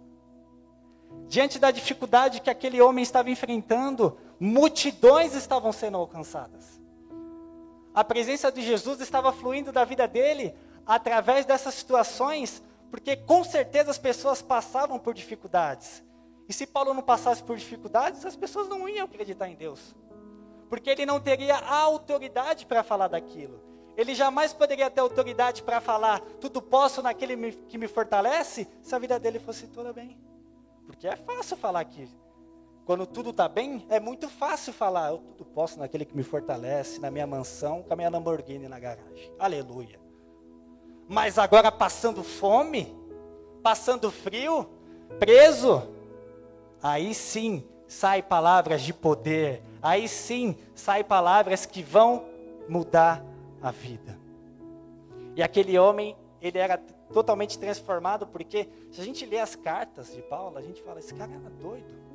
Diante 1.26 1.58
da 1.58 1.72
dificuldade 1.72 2.40
que 2.40 2.50
aquele 2.50 2.80
homem 2.80 3.02
estava 3.02 3.30
enfrentando, 3.30 4.16
multidões 4.38 5.34
estavam 5.34 5.72
sendo 5.72 5.96
alcançadas. 5.96 6.80
A 7.92 8.04
presença 8.04 8.52
de 8.52 8.62
Jesus 8.62 9.00
estava 9.00 9.32
fluindo 9.32 9.72
da 9.72 9.84
vida 9.84 10.06
dele 10.06 10.54
através 10.86 11.44
dessas 11.44 11.74
situações, 11.74 12.62
porque 12.92 13.16
com 13.16 13.42
certeza 13.42 13.90
as 13.90 13.98
pessoas 13.98 14.40
passavam 14.40 15.00
por 15.00 15.12
dificuldades. 15.12 16.00
E 16.48 16.52
se 16.52 16.64
Paulo 16.64 16.94
não 16.94 17.02
passasse 17.02 17.42
por 17.42 17.56
dificuldades, 17.56 18.24
as 18.24 18.36
pessoas 18.36 18.68
não 18.68 18.88
iam 18.88 19.04
acreditar 19.04 19.48
em 19.48 19.56
Deus. 19.56 19.96
Porque 20.68 20.90
ele 20.90 21.06
não 21.06 21.20
teria 21.20 21.56
a 21.56 21.76
autoridade 21.76 22.66
para 22.66 22.82
falar 22.82 23.08
daquilo. 23.08 23.60
Ele 23.96 24.14
jamais 24.14 24.52
poderia 24.52 24.88
ter 24.90 25.00
autoridade 25.00 25.62
para 25.62 25.80
falar, 25.80 26.20
tudo 26.40 26.62
posso 26.62 27.02
naquele 27.02 27.52
que 27.52 27.76
me 27.76 27.88
fortalece, 27.88 28.68
se 28.80 28.94
a 28.94 28.98
vida 28.98 29.18
dele 29.18 29.40
fosse 29.40 29.66
toda 29.66 29.92
bem. 29.92 30.16
Porque 30.86 31.08
é 31.08 31.16
fácil 31.16 31.56
falar 31.56 31.80
aqui. 31.80 32.08
Quando 32.86 33.06
tudo 33.06 33.30
está 33.30 33.48
bem, 33.48 33.84
é 33.90 33.98
muito 34.00 34.28
fácil 34.28 34.72
falar, 34.72 35.10
eu 35.10 35.18
tudo 35.18 35.44
posso 35.44 35.78
naquele 35.78 36.04
que 36.04 36.16
me 36.16 36.22
fortalece, 36.22 37.00
na 37.00 37.10
minha 37.10 37.26
mansão, 37.26 37.82
com 37.82 37.92
a 37.92 37.96
minha 37.96 38.08
Lamborghini 38.08 38.68
na 38.68 38.78
garagem. 38.78 39.32
Aleluia. 39.38 40.00
Mas 41.08 41.36
agora 41.38 41.72
passando 41.72 42.22
fome, 42.22 42.96
passando 43.62 44.10
frio, 44.10 44.70
preso, 45.18 45.82
aí 46.82 47.14
sim 47.14 47.66
sai 47.86 48.22
palavras 48.22 48.80
de 48.82 48.94
poder, 48.94 49.62
aí 49.82 50.08
sim 50.08 50.56
sai 50.74 51.02
palavras 51.04 51.66
que 51.66 51.82
vão 51.82 52.24
mudar 52.68 53.24
a 53.62 53.70
vida. 53.70 54.18
E 55.36 55.42
aquele 55.42 55.78
homem, 55.78 56.16
ele 56.40 56.58
era 56.58 56.78
totalmente 57.12 57.58
transformado, 57.58 58.26
porque 58.26 58.68
se 58.90 59.00
a 59.00 59.04
gente 59.04 59.24
lê 59.24 59.38
as 59.38 59.54
cartas 59.54 60.12
de 60.12 60.22
Paulo, 60.22 60.58
a 60.58 60.62
gente 60.62 60.82
fala, 60.82 60.98
esse 60.98 61.14
cara 61.14 61.32
era 61.32 61.50
doido. 61.50 62.08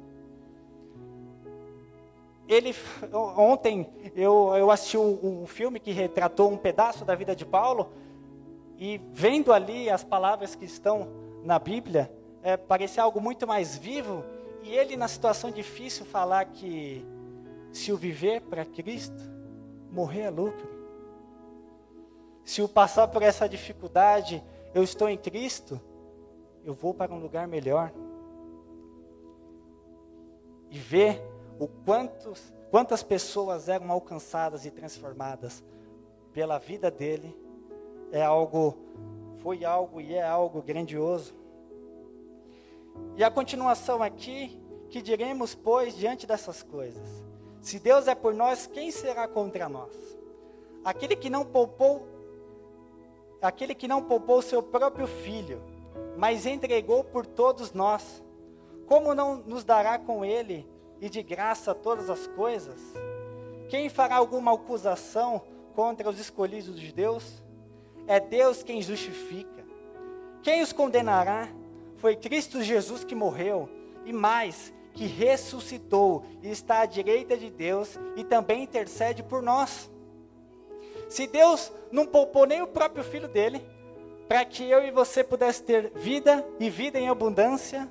Ele, 2.47 2.75
ontem 3.37 3.89
eu, 4.15 4.53
eu 4.55 4.69
assisti 4.69 4.97
um, 4.97 5.41
um 5.41 5.47
filme 5.47 5.79
que 5.79 5.91
retratou 5.91 6.51
um 6.51 6.57
pedaço 6.57 7.05
da 7.05 7.15
vida 7.15 7.35
de 7.35 7.45
Paulo, 7.45 7.91
e 8.77 8.99
vendo 9.13 9.53
ali 9.53 9.89
as 9.89 10.03
palavras 10.03 10.55
que 10.55 10.65
estão 10.65 11.07
na 11.43 11.57
Bíblia, 11.57 12.11
é, 12.41 12.57
parecia 12.57 13.03
algo 13.03 13.21
muito 13.21 13.47
mais 13.47 13.77
vivo. 13.77 14.23
E 14.61 14.75
ele, 14.75 14.97
na 14.97 15.07
situação 15.07 15.51
difícil, 15.51 16.05
falar 16.05 16.45
que 16.45 17.05
se 17.73 17.91
o 17.91 17.97
viver 17.97 18.41
para 18.41 18.63
Cristo, 18.63 19.19
morrer 19.91 20.21
é 20.21 20.29
lucro. 20.29 20.69
Se 22.45 22.61
o 22.61 22.69
passar 22.69 23.07
por 23.07 23.23
essa 23.23 23.49
dificuldade, 23.49 24.43
eu 24.75 24.83
estou 24.83 25.09
em 25.09 25.17
Cristo, 25.17 25.81
eu 26.63 26.73
vou 26.73 26.93
para 26.93 27.11
um 27.11 27.19
lugar 27.19 27.47
melhor. 27.47 27.91
E 30.69 30.77
ver 30.77 31.19
o 31.59 31.67
quantos, 31.67 32.53
quantas 32.69 33.01
pessoas 33.01 33.67
eram 33.67 33.91
alcançadas 33.91 34.65
e 34.65 34.71
transformadas 34.71 35.63
pela 36.31 36.59
vida 36.59 36.91
dele 36.91 37.35
é 38.11 38.21
algo, 38.21 38.77
foi 39.39 39.65
algo 39.65 39.99
e 39.99 40.13
é 40.13 40.23
algo 40.23 40.61
grandioso. 40.61 41.33
E 43.15 43.23
a 43.23 43.31
continuação 43.31 44.03
aqui, 44.03 44.61
que 44.89 45.01
diremos, 45.01 45.55
pois, 45.55 45.95
diante 45.95 46.27
dessas 46.27 46.61
coisas? 46.61 47.32
Se 47.63 47.79
Deus 47.79 48.09
é 48.09 48.13
por 48.13 48.33
nós, 48.33 48.67
quem 48.67 48.91
será 48.91 49.25
contra 49.25 49.69
nós? 49.69 49.95
Aquele 50.83 51.15
que 51.15 51.29
não 51.29 51.45
poupou, 51.45 52.05
aquele 53.41 53.73
que 53.73 53.87
não 53.87 54.03
poupou 54.03 54.41
seu 54.41 54.61
próprio 54.61 55.07
filho, 55.07 55.63
mas 56.17 56.45
entregou 56.45 57.05
por 57.05 57.25
todos 57.25 57.71
nós, 57.71 58.21
como 58.85 59.15
não 59.15 59.37
nos 59.37 59.63
dará 59.63 59.97
com 59.97 60.25
ele 60.25 60.69
e 60.99 61.09
de 61.09 61.23
graça 61.23 61.73
todas 61.73 62.09
as 62.09 62.27
coisas? 62.27 62.81
Quem 63.69 63.87
fará 63.87 64.17
alguma 64.17 64.53
acusação 64.53 65.41
contra 65.73 66.09
os 66.09 66.19
escolhidos 66.19 66.77
de 66.77 66.91
Deus? 66.91 67.41
É 68.05 68.19
Deus 68.19 68.61
quem 68.61 68.81
justifica. 68.81 69.65
Quem 70.41 70.61
os 70.61 70.73
condenará? 70.73 71.47
Foi 71.95 72.17
Cristo 72.17 72.61
Jesus 72.61 73.05
que 73.05 73.15
morreu 73.15 73.69
e 74.03 74.11
mais, 74.11 74.73
que 74.93 75.05
ressuscitou 75.05 76.23
e 76.41 76.49
está 76.49 76.81
à 76.81 76.85
direita 76.85 77.35
de 77.35 77.49
Deus 77.49 77.97
e 78.15 78.23
também 78.23 78.63
intercede 78.63 79.23
por 79.23 79.41
nós. 79.41 79.91
Se 81.09 81.27
Deus 81.27 81.71
não 81.91 82.05
poupou 82.05 82.45
nem 82.45 82.61
o 82.61 82.67
próprio 82.67 83.03
filho 83.03 83.27
dele, 83.27 83.65
para 84.27 84.45
que 84.45 84.63
eu 84.63 84.83
e 84.83 84.91
você 84.91 85.23
pudesse 85.23 85.63
ter 85.63 85.91
vida 85.95 86.45
e 86.59 86.69
vida 86.69 86.99
em 86.99 87.09
abundância, 87.09 87.89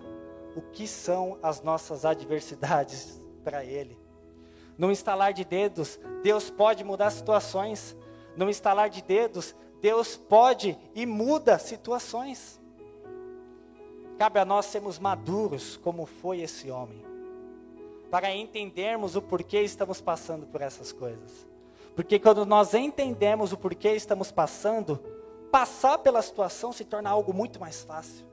o 0.57 0.63
que 0.63 0.87
são 0.87 1.39
as 1.43 1.63
nossas 1.63 2.05
adversidades 2.05 3.21
para 3.45 3.65
ele? 3.65 3.99
No 4.79 4.91
instalar 4.91 5.33
de 5.33 5.45
dedos, 5.45 6.01
Deus 6.23 6.51
pode 6.51 6.83
mudar 6.85 7.11
situações. 7.11 7.97
No 8.37 8.49
instalar 8.49 8.89
de 8.89 9.03
dedos, 9.03 9.55
Deus 9.81 10.17
pode 10.17 10.79
e 10.95 11.05
muda 11.05 11.59
situações. 11.59 12.62
Cabe 14.23 14.39
a 14.39 14.45
nós 14.45 14.67
sermos 14.67 15.01
maduros, 15.01 15.77
como 15.79 16.07
foi 16.07 16.43
esse 16.43 16.71
homem, 16.71 17.05
para 18.09 18.33
entendermos 18.33 19.17
o 19.17 19.21
porquê 19.21 19.63
estamos 19.63 20.01
passando 20.01 20.47
por 20.47 20.63
essas 20.63 20.93
coisas. 20.93 21.45
Porque 21.97 22.21
quando 22.21 22.47
nós 22.47 22.73
entendemos 22.73 23.53
o 23.53 23.57
porquê 23.57 23.89
estamos 23.97 24.31
passando, 24.31 24.97
passar 25.51 25.99
pela 25.99 26.23
situação 26.23 26.73
se 26.73 26.85
torna 26.85 27.11
algo 27.11 27.35
muito 27.35 27.59
mais 27.59 27.83
fácil. 27.83 28.25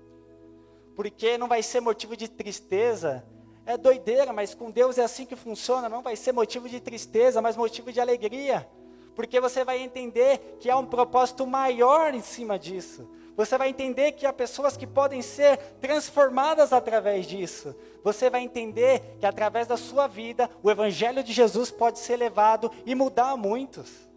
Porque 0.95 1.39
não 1.39 1.47
vai 1.47 1.63
ser 1.63 1.79
motivo 1.79 2.15
de 2.15 2.27
tristeza, 2.27 3.25
é 3.65 3.75
doideira, 3.75 4.31
mas 4.31 4.53
com 4.53 4.69
Deus 4.69 4.99
é 4.99 5.03
assim 5.03 5.25
que 5.25 5.35
funciona, 5.35 5.89
não 5.89 6.03
vai 6.03 6.15
ser 6.15 6.33
motivo 6.33 6.69
de 6.69 6.79
tristeza, 6.79 7.41
mas 7.41 7.57
motivo 7.57 7.91
de 7.91 7.99
alegria. 7.99 8.69
Porque 9.15 9.39
você 9.39 9.65
vai 9.65 9.81
entender 9.81 10.57
que 10.59 10.69
há 10.69 10.77
um 10.77 10.85
propósito 10.85 11.47
maior 11.47 12.13
em 12.13 12.21
cima 12.21 12.59
disso. 12.59 13.09
Você 13.39 13.57
vai 13.57 13.69
entender 13.69 14.11
que 14.11 14.25
há 14.25 14.33
pessoas 14.33 14.75
que 14.75 14.85
podem 14.85 15.21
ser 15.21 15.55
transformadas 15.79 16.73
através 16.73 17.25
disso. 17.25 17.73
Você 18.03 18.29
vai 18.29 18.41
entender 18.41 19.15
que 19.17 19.25
através 19.25 19.65
da 19.65 19.77
sua 19.77 20.07
vida, 20.07 20.49
o 20.61 20.69
Evangelho 20.69 21.23
de 21.23 21.31
Jesus 21.31 21.71
pode 21.71 21.99
ser 21.99 22.17
levado 22.17 22.69
e 22.85 22.93
mudar 22.93 23.37
muitos. 23.37 24.09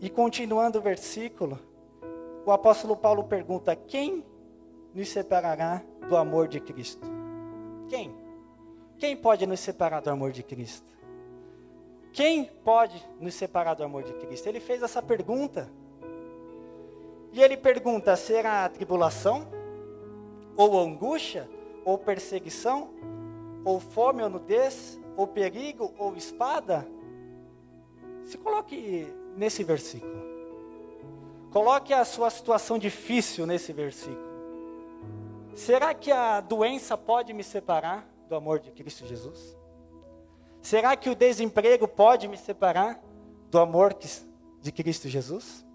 E 0.00 0.10
continuando 0.10 0.80
o 0.80 0.82
versículo, 0.82 1.56
o 2.44 2.50
apóstolo 2.50 2.96
Paulo 2.96 3.22
pergunta: 3.22 3.76
Quem 3.76 4.24
nos 4.92 5.08
separará 5.08 5.84
do 6.08 6.16
amor 6.16 6.48
de 6.48 6.58
Cristo? 6.58 7.06
Quem? 7.88 8.12
Quem 8.98 9.16
pode 9.16 9.46
nos 9.46 9.60
separar 9.60 10.00
do 10.00 10.10
amor 10.10 10.32
de 10.32 10.42
Cristo? 10.42 10.84
Quem 12.12 12.44
pode 12.44 13.04
nos 13.20 13.34
separar 13.34 13.74
do 13.74 13.84
amor 13.84 14.02
de 14.02 14.12
Cristo? 14.14 14.48
Ele 14.48 14.60
fez 14.60 14.82
essa 14.82 15.00
pergunta. 15.00 15.70
E 17.32 17.42
ele 17.42 17.56
pergunta: 17.56 18.16
será 18.16 18.64
a 18.64 18.68
tribulação? 18.68 19.46
Ou 20.56 20.78
angústia? 20.78 21.48
Ou 21.84 21.96
perseguição? 21.96 22.90
Ou 23.64 23.78
fome 23.78 24.22
ou 24.22 24.28
nudez? 24.28 24.98
Ou 25.16 25.26
perigo? 25.26 25.94
Ou 25.98 26.16
espada? 26.16 26.86
Se 28.24 28.36
coloque 28.36 29.06
nesse 29.36 29.62
versículo. 29.62 30.30
Coloque 31.52 31.92
a 31.92 32.04
sua 32.04 32.30
situação 32.30 32.78
difícil 32.78 33.46
nesse 33.46 33.72
versículo. 33.72 34.30
Será 35.54 35.92
que 35.92 36.10
a 36.10 36.40
doença 36.40 36.96
pode 36.96 37.32
me 37.32 37.42
separar 37.42 38.08
do 38.28 38.36
amor 38.36 38.60
de 38.60 38.70
Cristo 38.70 39.06
Jesus? 39.06 39.59
Será 40.60 40.96
que 40.96 41.08
o 41.08 41.14
desemprego 41.14 41.88
pode 41.88 42.28
me 42.28 42.36
separar 42.36 43.02
do 43.50 43.58
amor 43.58 43.96
de 44.60 44.72
Cristo 44.72 45.08
Jesus? 45.08 45.66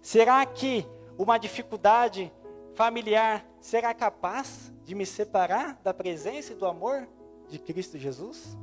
Será 0.00 0.44
que 0.44 0.86
uma 1.16 1.38
dificuldade 1.38 2.32
familiar 2.74 3.46
será 3.60 3.94
capaz 3.94 4.72
de 4.84 4.94
me 4.94 5.06
separar 5.06 5.80
da 5.82 5.94
presença 5.94 6.52
e 6.52 6.56
do 6.56 6.66
amor 6.66 7.08
de 7.48 7.58
Cristo 7.58 7.96
Jesus? 7.96 8.56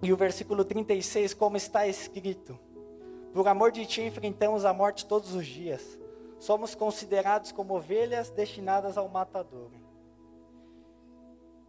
E 0.00 0.12
o 0.12 0.16
versículo 0.16 0.64
36, 0.64 1.34
como 1.34 1.56
está 1.56 1.88
escrito: 1.88 2.56
Por 3.32 3.48
amor 3.48 3.72
de 3.72 3.84
ti 3.84 4.02
enfrentamos 4.02 4.64
a 4.64 4.72
morte 4.72 5.04
todos 5.04 5.34
os 5.34 5.44
dias. 5.44 5.98
Somos 6.38 6.76
considerados 6.76 7.50
como 7.50 7.74
ovelhas 7.74 8.30
destinadas 8.30 8.96
ao 8.96 9.08
matador. 9.08 9.70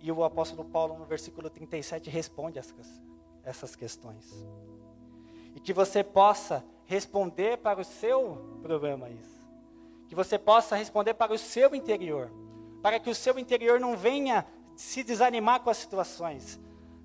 E 0.02 0.12
o 0.12 0.24
apóstolo 0.24 0.64
Paulo, 0.64 0.98
no 0.98 1.06
versículo 1.06 1.50
37, 1.50 2.10
responde 2.10 2.58
essas, 2.58 3.02
essas 3.44 3.76
questões. 3.76 4.48
E 5.56 5.60
que 5.60 5.74
você 5.74 6.04
possa 6.04 6.64
responder 6.86 7.58
para 7.58 7.82
o 7.82 7.84
seu 7.84 8.60
problema 8.62 9.10
isso. 9.10 9.40
Que 10.08 10.16
você 10.16 10.40
possa 10.40 10.76
responder 10.76 11.14
para 11.14 11.34
o 11.34 11.38
seu 11.38 11.76
interior. 11.76 12.32
Para 12.82 13.00
que 13.00 13.10
o 13.10 13.16
seu 13.16 13.38
interior 13.38 13.80
não 13.80 13.98
venha 13.98 14.46
se 14.76 15.04
desanimar 15.04 15.60
com 15.60 15.70
as 15.70 15.78
situações. 15.78 16.60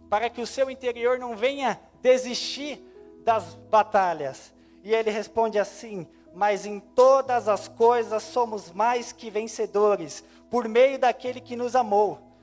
Para 0.09 0.30
que 0.30 0.40
o 0.40 0.46
seu 0.46 0.70
interior 0.70 1.18
não 1.18 1.37
venha 1.37 1.80
desistir 2.00 2.83
das 3.24 3.54
batalhas. 3.70 4.54
E 4.85 4.94
ele 4.94 5.11
responde 5.11 5.59
assim: 5.59 6.07
Mas 6.33 6.64
em 6.64 6.78
todas 6.78 7.48
as 7.48 7.66
coisas 7.66 8.22
somos 8.22 8.70
mais 8.70 9.11
que 9.12 9.30
vencedores, 9.30 10.22
por 10.48 10.68
meio 10.68 10.98
daquele 10.98 11.40
que 11.40 11.57
nos 11.57 11.74
amou. 11.74 12.33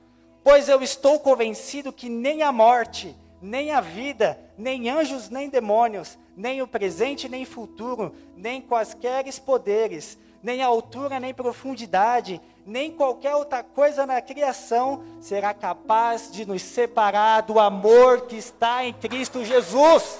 Pois 0.42 0.68
eu 0.68 0.82
estou 0.82 1.20
convencido 1.20 1.92
que 1.92 2.08
nem 2.08 2.42
a 2.42 2.50
morte, 2.50 3.16
nem 3.40 3.70
a 3.70 3.80
vida, 3.80 4.38
nem 4.58 4.90
anjos, 4.90 5.28
nem 5.28 5.48
demônios, 5.48 6.18
nem 6.36 6.60
o 6.62 6.66
presente, 6.66 7.28
nem 7.28 7.44
futuro, 7.44 8.14
nem 8.36 8.60
quaisquer 8.60 9.24
poderes, 9.40 10.18
nem 10.42 10.62
altura, 10.62 11.20
nem 11.20 11.32
profundidade, 11.32 12.40
nem 12.66 12.90
qualquer 12.90 13.34
outra 13.34 13.62
coisa 13.62 14.06
na 14.06 14.20
criação 14.20 15.04
será 15.20 15.54
capaz 15.54 16.30
de 16.30 16.44
nos 16.46 16.62
separar 16.62 17.42
do 17.42 17.58
amor 17.60 18.22
que 18.22 18.36
está 18.36 18.84
em 18.84 18.92
Cristo 18.92 19.44
Jesus. 19.44 20.18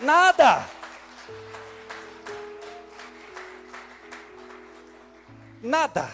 Nada. 0.00 0.64
Nada. 5.62 6.10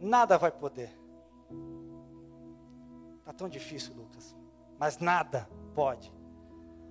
Nada 0.00 0.36
vai 0.36 0.50
poder. 0.50 0.97
Está 3.28 3.40
tão 3.40 3.48
difícil, 3.50 3.92
Lucas. 3.94 4.34
Mas 4.78 4.96
nada 4.96 5.46
pode. 5.74 6.10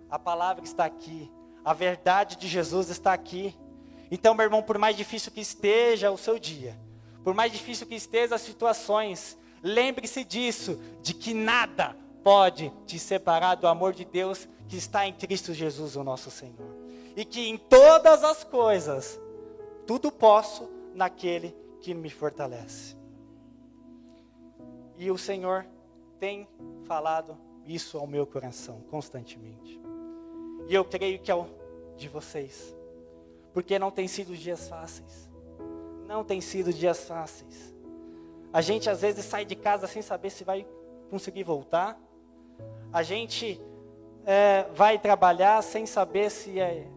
A 0.08 0.19
palavra 0.19 0.63
está 0.63 0.86
aqui. 0.86 1.32
A 1.65 1.73
verdade 1.73 2.38
de 2.38 2.47
Jesus 2.47 2.91
está 2.91 3.12
aqui. 3.12 3.58
Então, 4.12 4.36
meu 4.36 4.43
irmão, 4.43 4.62
por 4.62 4.78
mais 4.78 4.95
difícil 4.95 5.32
que 5.32 5.41
esteja 5.41 6.12
o 6.12 6.17
seu 6.17 6.38
dia, 6.38 6.80
por 7.23 7.34
mais 7.34 7.52
difícil 7.52 7.88
que 7.88 7.95
estejam 7.95 8.36
as 8.36 8.41
situações, 8.43 9.36
lembre-se 9.63 10.23
disso, 10.23 10.80
de 11.02 11.15
que 11.15 11.34
nada 11.34 11.97
pode 12.23 12.71
te 12.86 13.00
separar 13.00 13.56
do 13.56 13.65
amor 13.65 13.93
de 13.93 14.06
Deus 14.06 14.47
que 14.67 14.78
está 14.78 15.08
em 15.08 15.13
Cristo 15.13 15.56
Jesus, 15.56 15.95
o 15.95 16.04
nosso 16.04 16.30
Senhor. 16.30 16.78
E 17.15 17.26
que 17.26 17.50
em 17.50 17.58
todas 17.58 18.23
as 18.23 18.43
coisas, 18.43 19.19
tudo 19.88 20.12
posso 20.12 20.69
naquele 20.93 21.58
que 21.82 21.95
me 21.95 22.12
fortalece. 22.12 22.95
E 25.00 25.10
o 25.10 25.17
Senhor 25.17 25.65
tem 26.19 26.47
falado 26.84 27.38
isso 27.65 27.97
ao 27.97 28.08
meu 28.08 28.25
coração 28.25 28.82
constantemente. 28.89 29.80
E 30.67 30.73
eu 30.73 30.84
creio 30.84 31.19
que 31.19 31.32
é 31.32 31.36
o 31.36 31.47
de 31.95 32.08
vocês. 32.08 32.75
Porque 33.53 33.80
não 33.80 33.91
tem 33.91 34.08
sido 34.08 34.36
dias 34.36 34.67
fáceis. 34.67 35.30
Não 36.08 36.23
tem 36.23 36.39
sido 36.41 36.71
dias 36.71 37.06
fáceis. 37.06 37.75
A 38.53 38.62
gente 38.62 38.89
às 38.89 39.01
vezes 39.01 39.25
sai 39.25 39.45
de 39.45 39.56
casa 39.56 39.88
sem 39.88 40.01
saber 40.01 40.30
se 40.30 40.43
vai 40.43 40.65
conseguir 41.10 41.43
voltar. 41.43 41.99
A 42.91 43.03
gente 43.03 43.62
é, 44.25 44.65
vai 44.73 44.97
trabalhar 44.97 45.62
sem 45.62 45.86
saber 45.86 46.30
se 46.30 46.60
é, 46.60 46.88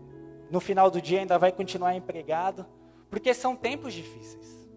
no 0.51 0.61
final 0.61 0.91
do 0.91 1.01
dia 1.01 1.21
ainda 1.21 1.39
vai 1.39 1.51
continuar 1.51 1.95
empregado. 1.95 2.67
Porque 3.09 3.35
são 3.35 3.57
tempos 3.57 3.93
difíceis. 3.93 4.69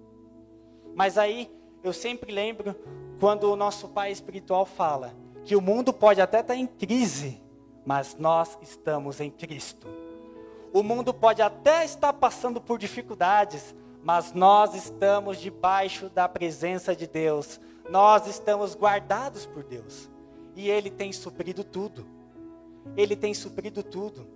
Mas 0.96 1.18
aí 1.18 1.52
eu 1.84 1.94
sempre 1.94 2.32
lembro 2.32 2.76
quando 3.24 3.50
o 3.50 3.56
nosso 3.56 3.88
pai 3.88 4.12
espiritual 4.12 4.66
fala 4.66 5.16
que 5.46 5.56
o 5.56 5.62
mundo 5.62 5.94
pode 5.94 6.20
até 6.20 6.42
estar 6.42 6.58
em 6.58 6.68
crise, 6.68 7.42
mas 7.86 8.18
nós 8.20 8.58
estamos 8.62 9.22
em 9.22 9.32
Cristo. 9.32 9.88
O 10.74 10.84
mundo 10.84 11.14
pode 11.14 11.42
até 11.42 11.86
estar 11.86 12.12
passando 12.12 12.60
por 12.60 12.78
dificuldades, 12.78 13.74
mas 14.04 14.34
nós 14.34 14.76
estamos 14.76 15.40
debaixo 15.40 16.10
da 16.10 16.28
presença 16.28 16.94
de 16.94 17.08
Deus. 17.08 17.62
Nós 17.90 18.28
estamos 18.28 18.76
guardados 18.76 19.46
por 19.46 19.64
Deus. 19.64 20.10
E 20.54 20.70
Ele 20.70 20.90
tem 20.90 21.14
suprido 21.14 21.64
tudo. 21.64 22.06
Ele 22.98 23.16
tem 23.16 23.34
suprido 23.34 23.82
tudo. 23.84 24.28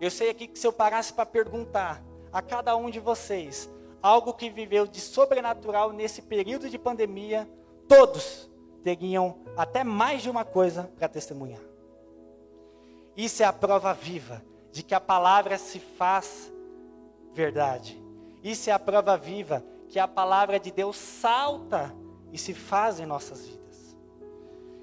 Eu 0.00 0.10
sei 0.10 0.30
aqui 0.30 0.46
que 0.46 0.58
se 0.58 0.66
eu 0.66 0.72
parasse 0.72 1.12
para 1.12 1.26
perguntar 1.26 2.02
a 2.32 2.40
cada 2.40 2.74
um 2.78 2.88
de 2.88 2.98
vocês 2.98 3.68
algo 4.00 4.32
que 4.32 4.48
viveu 4.48 4.86
de 4.86 5.02
sobrenatural 5.02 5.92
nesse 5.92 6.22
período 6.22 6.70
de 6.70 6.78
pandemia, 6.78 7.46
todos 7.88 8.50
teriam 8.82 9.38
até 9.56 9.82
mais 9.82 10.22
de 10.22 10.30
uma 10.30 10.44
coisa 10.44 10.90
para 10.96 11.08
testemunhar. 11.08 11.60
Isso 13.16 13.42
é 13.42 13.46
a 13.46 13.52
prova 13.52 13.94
viva 13.94 14.42
de 14.72 14.82
que 14.82 14.94
a 14.94 15.00
palavra 15.00 15.56
se 15.56 15.78
faz 15.78 16.52
verdade. 17.32 18.02
Isso 18.42 18.68
é 18.68 18.72
a 18.72 18.78
prova 18.78 19.16
viva 19.16 19.64
que 19.88 19.98
a 19.98 20.08
palavra 20.08 20.58
de 20.58 20.70
Deus 20.70 20.96
salta 20.96 21.94
e 22.32 22.38
se 22.38 22.52
faz 22.52 22.98
em 22.98 23.06
nossas 23.06 23.46
vidas. 23.46 23.96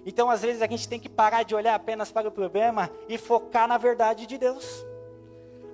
Então, 0.05 0.29
às 0.29 0.41
vezes, 0.41 0.61
a 0.61 0.67
gente 0.67 0.87
tem 0.87 0.99
que 0.99 1.09
parar 1.09 1.43
de 1.43 1.53
olhar 1.53 1.75
apenas 1.75 2.11
para 2.11 2.27
o 2.27 2.31
problema 2.31 2.89
e 3.07 3.17
focar 3.17 3.67
na 3.67 3.77
verdade 3.77 4.25
de 4.25 4.37
Deus. 4.37 4.85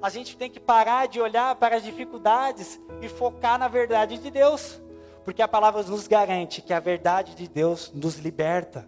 A 0.02 0.10
gente 0.10 0.36
tem 0.36 0.50
que 0.50 0.60
parar 0.60 1.08
de 1.08 1.22
olhar 1.22 1.56
para 1.56 1.78
as 1.78 1.84
dificuldades 1.84 2.80
e 3.02 3.08
focar 3.08 3.58
na 3.58 3.68
verdade 3.68 4.18
de 4.18 4.30
Deus. 4.30 4.82
Porque 5.28 5.42
a 5.42 5.48
palavra 5.48 5.84
nos 5.84 6.08
garante 6.08 6.62
que 6.62 6.72
a 6.72 6.80
verdade 6.80 7.36
de 7.36 7.50
Deus 7.50 7.92
nos 7.94 8.16
liberta. 8.16 8.88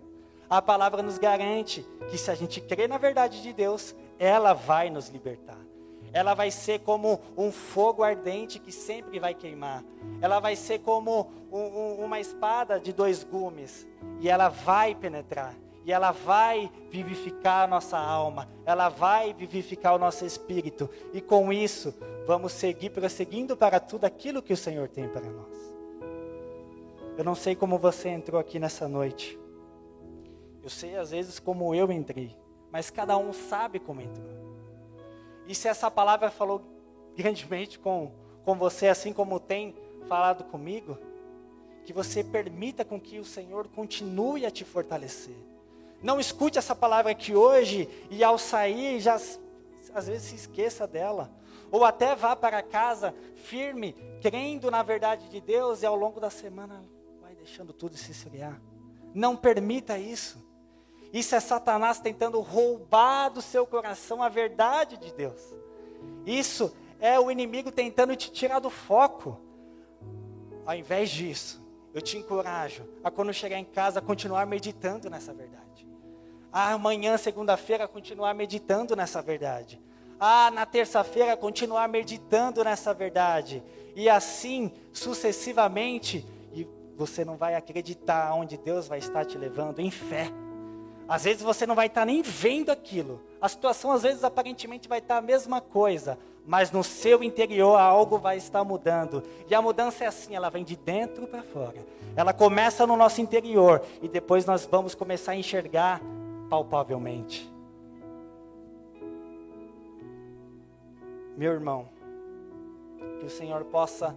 A 0.50 0.62
palavra 0.62 1.04
nos 1.04 1.18
garante 1.18 1.86
que 2.10 2.18
se 2.18 2.32
a 2.32 2.34
gente 2.34 2.62
crê 2.62 2.88
na 2.88 2.98
verdade 2.98 3.42
de 3.42 3.52
Deus, 3.52 3.94
ela 4.18 4.54
vai 4.54 4.90
nos 4.90 5.10
libertar. 5.10 5.60
Ela 6.14 6.34
vai 6.34 6.50
ser 6.50 6.80
como 6.80 7.20
um 7.36 7.52
fogo 7.52 8.04
ardente 8.04 8.58
que 8.58 8.72
sempre 8.72 9.20
vai 9.20 9.34
queimar. 9.34 9.84
Ela 10.22 10.40
vai 10.40 10.56
ser 10.56 10.80
como 10.80 11.30
um, 11.52 11.60
um, 11.60 12.06
uma 12.06 12.22
espada 12.22 12.80
de 12.80 12.94
dois 12.94 13.22
gumes. 13.22 13.86
E 14.22 14.30
ela 14.30 14.48
vai 14.48 14.96
penetrar. 14.96 15.54
E 15.84 15.92
ela 15.92 16.12
vai 16.12 16.72
vivificar 16.90 17.66
a 17.66 17.68
nossa 17.68 17.98
alma. 17.98 18.48
Ela 18.66 18.88
vai 18.88 19.34
vivificar 19.34 19.94
o 19.94 20.00
nosso 20.00 20.26
espírito. 20.26 20.90
E 21.12 21.20
com 21.20 21.52
isso, 21.52 21.94
vamos 22.26 22.54
seguir 22.54 22.92
prosseguindo 22.92 23.58
para 23.58 23.78
tudo 23.78 24.06
aquilo 24.06 24.42
que 24.42 24.54
o 24.54 24.58
Senhor 24.58 24.88
tem 24.88 25.10
para 25.10 25.30
nós. 25.30 25.69
Eu 27.20 27.26
não 27.26 27.36
sei 27.36 27.54
como 27.54 27.78
você 27.78 28.08
entrou 28.08 28.40
aqui 28.40 28.60
nessa 28.60 28.88
noite. 28.88 29.38
Eu 30.64 30.70
sei 30.70 30.96
às 30.96 31.12
vezes 31.12 31.38
como 31.38 31.76
eu 31.76 31.92
entrei. 31.92 32.34
Mas 32.72 32.90
cada 32.90 33.18
um 33.18 33.34
sabe 33.34 33.78
como 33.78 34.00
entrou. 34.00 34.26
E 35.46 35.54
se 35.54 35.68
essa 35.68 35.92
palavra 35.92 36.32
falou 36.32 36.62
grandemente 37.18 37.78
com, 37.78 38.10
com 38.46 38.56
você, 38.56 38.88
assim 38.88 39.12
como 39.12 39.38
tem 39.38 39.76
falado 40.08 40.46
comigo, 40.46 40.98
que 41.84 41.92
você 41.92 42.24
permita 42.24 42.86
com 42.86 42.98
que 42.98 43.20
o 43.20 43.26
Senhor 43.26 43.68
continue 43.68 44.46
a 44.46 44.50
te 44.50 44.64
fortalecer. 44.64 45.36
Não 46.02 46.22
escute 46.22 46.58
essa 46.58 46.74
palavra 46.74 47.12
aqui 47.12 47.36
hoje 47.36 47.90
e 48.10 48.24
ao 48.24 48.38
sair 48.38 49.02
já 49.02 49.16
às 49.94 50.08
vezes 50.08 50.30
se 50.30 50.36
esqueça 50.36 50.88
dela. 50.88 51.30
Ou 51.70 51.84
até 51.84 52.16
vá 52.16 52.34
para 52.34 52.64
casa 52.64 53.14
firme, 53.36 53.94
crendo 54.22 54.72
na 54.72 54.82
verdade 54.82 55.28
de 55.28 55.42
Deus 55.42 55.84
e 55.84 55.86
ao 55.86 55.98
longo 55.98 56.22
da 56.22 56.30
semana 56.30 56.82
deixando 57.50 57.74
tudo 57.74 57.98
se 57.98 58.12
esfriar. 58.12 58.62
Não 59.14 59.36
permita 59.36 59.98
isso. 59.98 60.38
Isso 61.12 61.34
é 61.34 61.40
Satanás 61.40 62.00
tentando 62.00 62.40
roubar 62.40 63.30
do 63.30 63.42
seu 63.42 63.66
coração 63.66 64.22
a 64.22 64.30
verdade 64.30 64.98
de 64.98 65.12
Deus. 65.12 65.42
Isso 66.26 66.72
é 67.00 67.20
o 67.20 67.32
inimigo 67.32 67.72
tentando 67.72 68.16
te 68.16 68.32
tirar 68.32 68.60
do 68.60 68.70
foco. 68.70 69.40
Ao 70.64 70.76
invés 70.76 71.10
disso, 71.10 71.66
eu 71.92 72.02
te 72.02 72.18
encorajo 72.18 72.88
a 73.04 73.10
quando 73.10 73.34
chegar 73.34 73.58
em 73.58 73.66
casa 73.66 74.00
continuar 74.00 74.46
meditando 74.46 75.10
nessa 75.10 75.34
verdade. 75.34 75.88
Ah, 76.52 76.74
amanhã, 76.74 77.18
segunda-feira, 77.18 77.88
continuar 77.88 78.36
meditando 78.36 78.96
nessa 78.96 79.24
verdade. 79.24 79.82
Ah, 80.20 80.52
na 80.52 80.68
terça-feira, 80.68 81.36
continuar 81.36 81.88
meditando 81.90 82.64
nessa 82.64 82.94
verdade. 82.94 83.64
E 83.96 84.08
assim, 84.08 84.72
sucessivamente, 84.94 86.26
você 87.00 87.24
não 87.24 87.38
vai 87.38 87.56
acreditar 87.56 88.34
onde 88.34 88.58
Deus 88.58 88.90
vai 88.90 89.00
estar 89.00 89.24
te 89.24 89.38
levando 89.38 89.80
em 89.80 89.90
fé. 89.90 90.30
Às 91.08 91.24
vezes 91.24 91.42
você 91.42 91.66
não 91.66 91.74
vai 91.74 91.88
estar 91.88 92.06
nem 92.06 92.22
vendo 92.22 92.72
aquilo. 92.72 93.22
A 93.42 93.48
situação 93.48 93.94
às 93.94 94.04
vezes 94.04 94.22
aparentemente 94.22 94.90
vai 94.90 95.00
estar 95.00 95.16
a 95.16 95.22
mesma 95.22 95.62
coisa, 95.62 96.20
mas 96.46 96.74
no 96.74 96.84
seu 96.84 97.24
interior 97.24 97.80
algo 97.80 98.18
vai 98.18 98.36
estar 98.36 98.66
mudando. 98.66 99.24
E 99.50 99.56
a 99.56 99.62
mudança 99.62 100.04
é 100.04 100.08
assim, 100.08 100.36
ela 100.36 100.50
vem 100.50 100.66
de 100.66 100.76
dentro 100.76 101.26
para 101.26 101.42
fora. 101.42 101.86
Ela 102.18 102.34
começa 102.34 102.86
no 102.86 102.98
nosso 102.98 103.22
interior 103.22 103.82
e 104.02 104.10
depois 104.10 104.46
nós 104.46 104.66
vamos 104.66 104.94
começar 104.94 105.32
a 105.32 105.38
enxergar 105.38 106.02
palpavelmente. 106.50 107.50
Meu 111.38 111.54
irmão, 111.54 111.88
que 113.22 113.26
o 113.26 113.30
Senhor 113.30 113.64
possa 113.64 114.14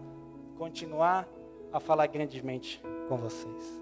continuar 0.58 1.28
a 1.72 1.80
falar 1.80 2.06
grandemente 2.06 2.82
com 3.08 3.16
vocês. 3.16 3.80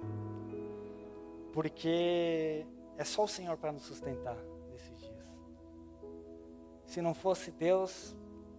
Porque 1.53 2.65
é 2.97 3.05
só 3.05 3.25
o 3.25 3.29
Senhor 3.29 3.57
para 3.57 3.73
nos 3.73 3.83
sustentar 3.83 4.37
nesses 4.71 5.01
dias. 5.01 5.27
Se 6.87 7.03
não 7.03 7.13
fosse 7.13 7.51
Deus, 7.51 8.17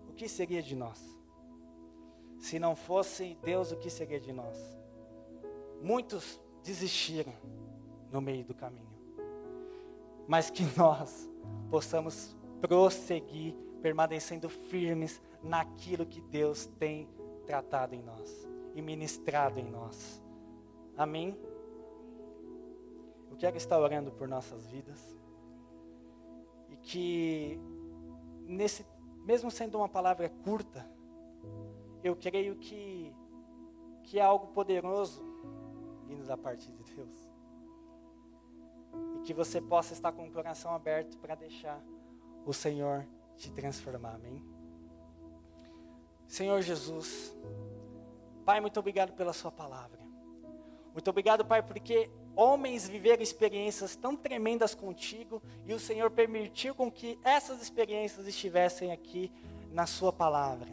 o 0.09 0.13
que 0.13 0.27
seria 0.27 0.61
de 0.61 0.75
nós? 0.75 0.99
Se 2.39 2.59
não 2.59 2.75
fosse 2.75 3.37
Deus, 3.41 3.71
o 3.71 3.77
que 3.77 3.89
seria 3.89 4.19
de 4.19 4.33
nós? 4.33 4.57
Muitos 5.81 6.39
desistiram 6.63 7.33
no 8.11 8.19
meio 8.19 8.43
do 8.43 8.53
caminho. 8.53 8.91
Mas 10.27 10.49
que 10.49 10.63
nós 10.75 11.29
possamos 11.69 12.35
prosseguir, 12.59 13.55
permanecendo 13.81 14.49
firmes 14.49 15.21
naquilo 15.41 16.05
que 16.05 16.21
Deus 16.21 16.65
tem 16.77 17.07
tratado 17.45 17.95
em 17.95 18.01
nós 18.01 18.50
e 18.75 18.81
ministrado 18.81 19.59
em 19.59 19.69
nós. 19.69 20.21
Amém? 20.97 21.37
quero 23.41 23.57
estar 23.57 23.79
orando 23.79 24.11
por 24.11 24.27
nossas 24.27 24.67
vidas. 24.67 25.17
E 26.69 26.77
que, 26.77 27.59
nesse, 28.45 28.85
mesmo 29.25 29.49
sendo 29.49 29.79
uma 29.79 29.89
palavra 29.89 30.29
curta, 30.29 30.87
eu 32.03 32.15
creio 32.15 32.55
que, 32.57 33.11
que 34.03 34.19
é 34.19 34.21
algo 34.21 34.53
poderoso 34.53 35.23
vindo 36.05 36.23
da 36.27 36.37
parte 36.37 36.71
de 36.71 36.83
Deus. 36.93 37.31
E 39.17 39.21
que 39.21 39.33
você 39.33 39.59
possa 39.59 39.93
estar 39.93 40.11
com 40.11 40.27
o 40.27 40.31
coração 40.31 40.75
aberto 40.75 41.17
para 41.17 41.33
deixar 41.33 41.83
o 42.45 42.53
Senhor 42.53 43.07
te 43.35 43.51
transformar. 43.51 44.13
Amém? 44.15 44.39
Senhor 46.27 46.61
Jesus, 46.61 47.35
Pai, 48.51 48.59
muito 48.59 48.81
obrigado 48.81 49.13
pela 49.13 49.31
Sua 49.31 49.49
palavra. 49.49 49.97
Muito 50.91 51.09
obrigado, 51.09 51.45
Pai, 51.45 51.63
porque 51.63 52.09
homens 52.35 52.85
viveram 52.85 53.23
experiências 53.23 53.95
tão 53.95 54.13
tremendas 54.13 54.75
contigo 54.75 55.41
e 55.65 55.73
o 55.73 55.79
Senhor 55.79 56.11
permitiu 56.11 56.75
com 56.75 56.91
que 56.91 57.17
essas 57.23 57.61
experiências 57.61 58.27
estivessem 58.27 58.91
aqui 58.91 59.31
na 59.71 59.85
sua 59.85 60.11
palavra. 60.11 60.67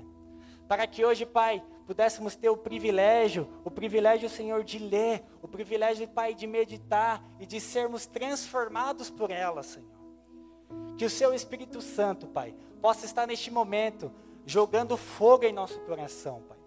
Para 0.66 0.88
que 0.88 1.04
hoje, 1.04 1.24
Pai, 1.24 1.62
pudéssemos 1.86 2.34
ter 2.34 2.48
o 2.48 2.56
privilégio, 2.56 3.48
o 3.64 3.70
privilégio, 3.70 4.28
Senhor, 4.28 4.64
de 4.64 4.80
ler, 4.80 5.22
o 5.40 5.46
privilégio, 5.46 6.08
Pai, 6.08 6.34
de 6.34 6.48
meditar 6.48 7.22
e 7.38 7.46
de 7.46 7.60
sermos 7.60 8.06
transformados 8.06 9.08
por 9.08 9.30
ela, 9.30 9.62
Senhor. 9.62 9.88
Que 10.96 11.04
o 11.04 11.10
Seu 11.10 11.32
Espírito 11.32 11.80
Santo, 11.80 12.26
Pai, 12.26 12.56
possa 12.82 13.06
estar 13.06 13.24
neste 13.24 13.52
momento 13.52 14.10
jogando 14.44 14.96
fogo 14.96 15.44
em 15.44 15.52
nosso 15.52 15.78
coração, 15.82 16.42
Pai. 16.48 16.57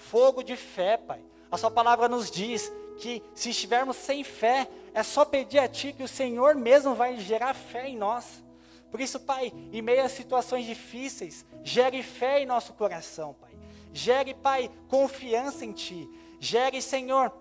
Fogo 0.00 0.42
de 0.42 0.56
fé, 0.56 0.96
Pai. 0.96 1.20
A 1.50 1.58
Sua 1.58 1.70
palavra 1.70 2.08
nos 2.08 2.30
diz 2.30 2.72
que 2.98 3.22
se 3.34 3.50
estivermos 3.50 3.96
sem 3.96 4.24
fé, 4.24 4.66
é 4.94 5.02
só 5.02 5.24
pedir 5.24 5.58
a 5.58 5.68
Ti 5.68 5.92
que 5.92 6.02
o 6.02 6.08
Senhor 6.08 6.54
mesmo 6.54 6.94
vai 6.94 7.18
gerar 7.18 7.54
fé 7.54 7.88
em 7.88 7.96
nós. 7.96 8.42
Por 8.90 9.00
isso, 9.00 9.20
Pai, 9.20 9.52
em 9.72 9.82
meio 9.82 10.02
a 10.02 10.08
situações 10.08 10.66
difíceis, 10.66 11.46
gere 11.62 12.02
fé 12.02 12.42
em 12.42 12.46
nosso 12.46 12.72
coração, 12.72 13.34
Pai. 13.40 13.50
Gere, 13.92 14.34
Pai, 14.34 14.70
confiança 14.88 15.64
em 15.64 15.72
Ti. 15.72 16.08
Gere, 16.40 16.80
Senhor, 16.80 17.32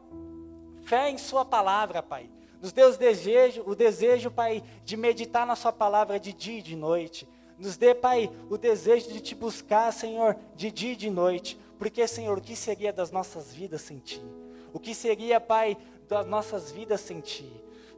fé 0.84 1.10
em 1.10 1.18
Sua 1.18 1.46
palavra, 1.46 2.04
Pai. 2.04 2.30
Nos 2.62 2.74
dê 2.74 2.90
desejo, 2.98 3.64
o 3.66 3.74
desejo, 3.74 4.30
Pai, 4.30 4.64
de 4.84 4.98
meditar 4.98 5.48
na 5.48 5.56
Sua 5.56 5.72
palavra 5.72 6.20
de 6.20 6.34
dia 6.34 6.60
e 6.60 6.64
de 6.64 6.76
noite. 6.76 7.28
Nos 7.58 7.78
dê, 7.78 7.96
Pai, 7.96 8.30
o 8.50 8.58
desejo 8.58 9.12
de 9.12 9.20
Te 9.20 9.34
buscar, 9.34 9.92
Senhor, 9.92 10.36
de 10.56 10.70
dia 10.72 10.94
e 10.94 10.96
de 10.96 11.10
noite. 11.10 11.58
Porque, 11.80 12.06
Senhor, 12.06 12.38
o 12.38 12.42
que 12.42 12.58
seria 12.58 12.92
das 12.92 13.10
nossas 13.10 13.54
vidas 13.54 13.82
sem 13.82 14.00
Ti? 14.00 14.22
O 14.74 14.80
que 14.80 14.94
seria, 14.94 15.40
Pai, 15.40 15.78
das 16.10 16.28
nossas 16.28 16.72
vidas 16.72 17.00
sem 17.00 17.22
Ti? 17.22 17.50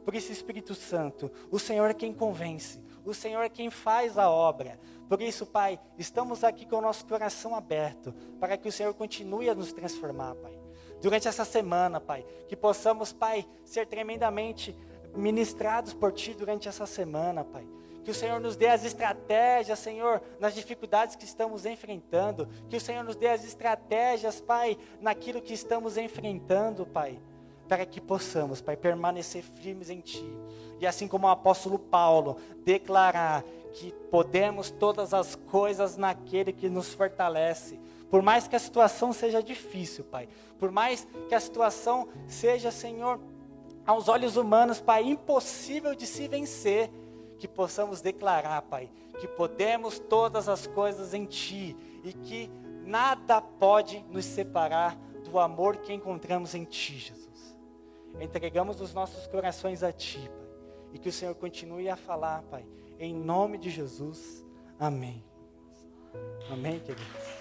Por 0.04 0.14
isso, 0.14 0.30
Espírito 0.30 0.74
Santo, 0.74 1.30
o 1.50 1.58
Senhor 1.58 1.90
é 1.90 1.94
quem 1.94 2.14
convence, 2.14 2.80
o 3.04 3.12
Senhor 3.12 3.42
é 3.42 3.48
quem 3.48 3.70
faz 3.70 4.16
a 4.16 4.30
obra. 4.30 4.78
Por 5.08 5.20
isso, 5.20 5.44
Pai, 5.44 5.78
estamos 5.98 6.44
aqui 6.44 6.64
com 6.64 6.76
o 6.76 6.80
nosso 6.80 7.04
coração 7.04 7.54
aberto, 7.56 8.14
para 8.40 8.56
que 8.56 8.68
o 8.68 8.72
Senhor 8.72 8.94
continue 8.94 9.50
a 9.50 9.54
nos 9.54 9.72
transformar, 9.72 10.36
Pai. 10.36 10.56
Durante 11.00 11.26
essa 11.26 11.44
semana, 11.44 12.00
Pai, 12.00 12.24
que 12.48 12.56
possamos, 12.56 13.12
Pai, 13.12 13.46
ser 13.64 13.88
tremendamente 13.88 14.76
ministrados 15.14 15.92
por 15.92 16.12
Ti 16.12 16.34
durante 16.34 16.68
essa 16.68 16.86
semana, 16.86 17.44
Pai. 17.44 17.66
Que 18.04 18.10
o 18.10 18.14
Senhor 18.14 18.40
nos 18.40 18.56
dê 18.56 18.66
as 18.66 18.84
estratégias, 18.84 19.78
Senhor, 19.78 20.20
nas 20.40 20.54
dificuldades 20.54 21.14
que 21.14 21.24
estamos 21.24 21.64
enfrentando. 21.64 22.48
Que 22.68 22.76
o 22.76 22.80
Senhor 22.80 23.04
nos 23.04 23.16
dê 23.16 23.28
as 23.28 23.44
estratégias, 23.44 24.40
Pai, 24.40 24.76
naquilo 25.00 25.40
que 25.40 25.54
estamos 25.54 25.96
enfrentando, 25.96 26.84
Pai. 26.84 27.18
Para 27.68 27.86
que 27.86 28.00
possamos, 28.00 28.60
Pai, 28.60 28.76
permanecer 28.76 29.42
firmes 29.42 29.88
em 29.88 30.00
Ti. 30.00 30.24
E 30.80 30.86
assim 30.86 31.06
como 31.06 31.26
o 31.26 31.30
apóstolo 31.30 31.78
Paulo 31.78 32.36
declarar 32.64 33.44
que 33.72 33.92
podemos 34.10 34.70
todas 34.70 35.14
as 35.14 35.34
coisas 35.34 35.96
naquele 35.96 36.52
que 36.52 36.68
nos 36.68 36.92
fortalece. 36.92 37.78
Por 38.10 38.20
mais 38.20 38.46
que 38.46 38.56
a 38.56 38.58
situação 38.58 39.12
seja 39.12 39.42
difícil, 39.42 40.04
Pai. 40.04 40.28
Por 40.58 40.70
mais 40.70 41.06
que 41.28 41.34
a 41.34 41.40
situação 41.40 42.08
seja, 42.26 42.70
Senhor, 42.70 43.18
aos 43.86 44.08
olhos 44.08 44.36
humanos, 44.36 44.80
Pai, 44.80 45.04
impossível 45.04 45.94
de 45.94 46.06
se 46.06 46.28
vencer 46.28 46.90
que 47.42 47.48
possamos 47.48 48.00
declarar, 48.00 48.62
Pai, 48.62 48.88
que 49.18 49.26
podemos 49.26 49.98
todas 49.98 50.48
as 50.48 50.64
coisas 50.68 51.12
em 51.12 51.24
Ti 51.24 51.76
e 52.04 52.12
que 52.12 52.48
nada 52.84 53.42
pode 53.42 54.00
nos 54.08 54.24
separar 54.24 54.96
do 55.24 55.40
amor 55.40 55.78
que 55.78 55.92
encontramos 55.92 56.54
em 56.54 56.62
Ti, 56.62 56.98
Jesus. 56.98 57.58
Entregamos 58.20 58.80
os 58.80 58.94
nossos 58.94 59.26
corações 59.26 59.82
a 59.82 59.90
Ti, 59.90 60.20
Pai, 60.20 60.48
e 60.92 60.98
que 61.00 61.08
o 61.08 61.12
Senhor 61.12 61.34
continue 61.34 61.88
a 61.88 61.96
falar, 61.96 62.42
Pai, 62.42 62.64
em 62.96 63.12
nome 63.12 63.58
de 63.58 63.70
Jesus. 63.70 64.46
Amém. 64.78 65.24
Amém, 66.48 66.78
queridos. 66.78 67.31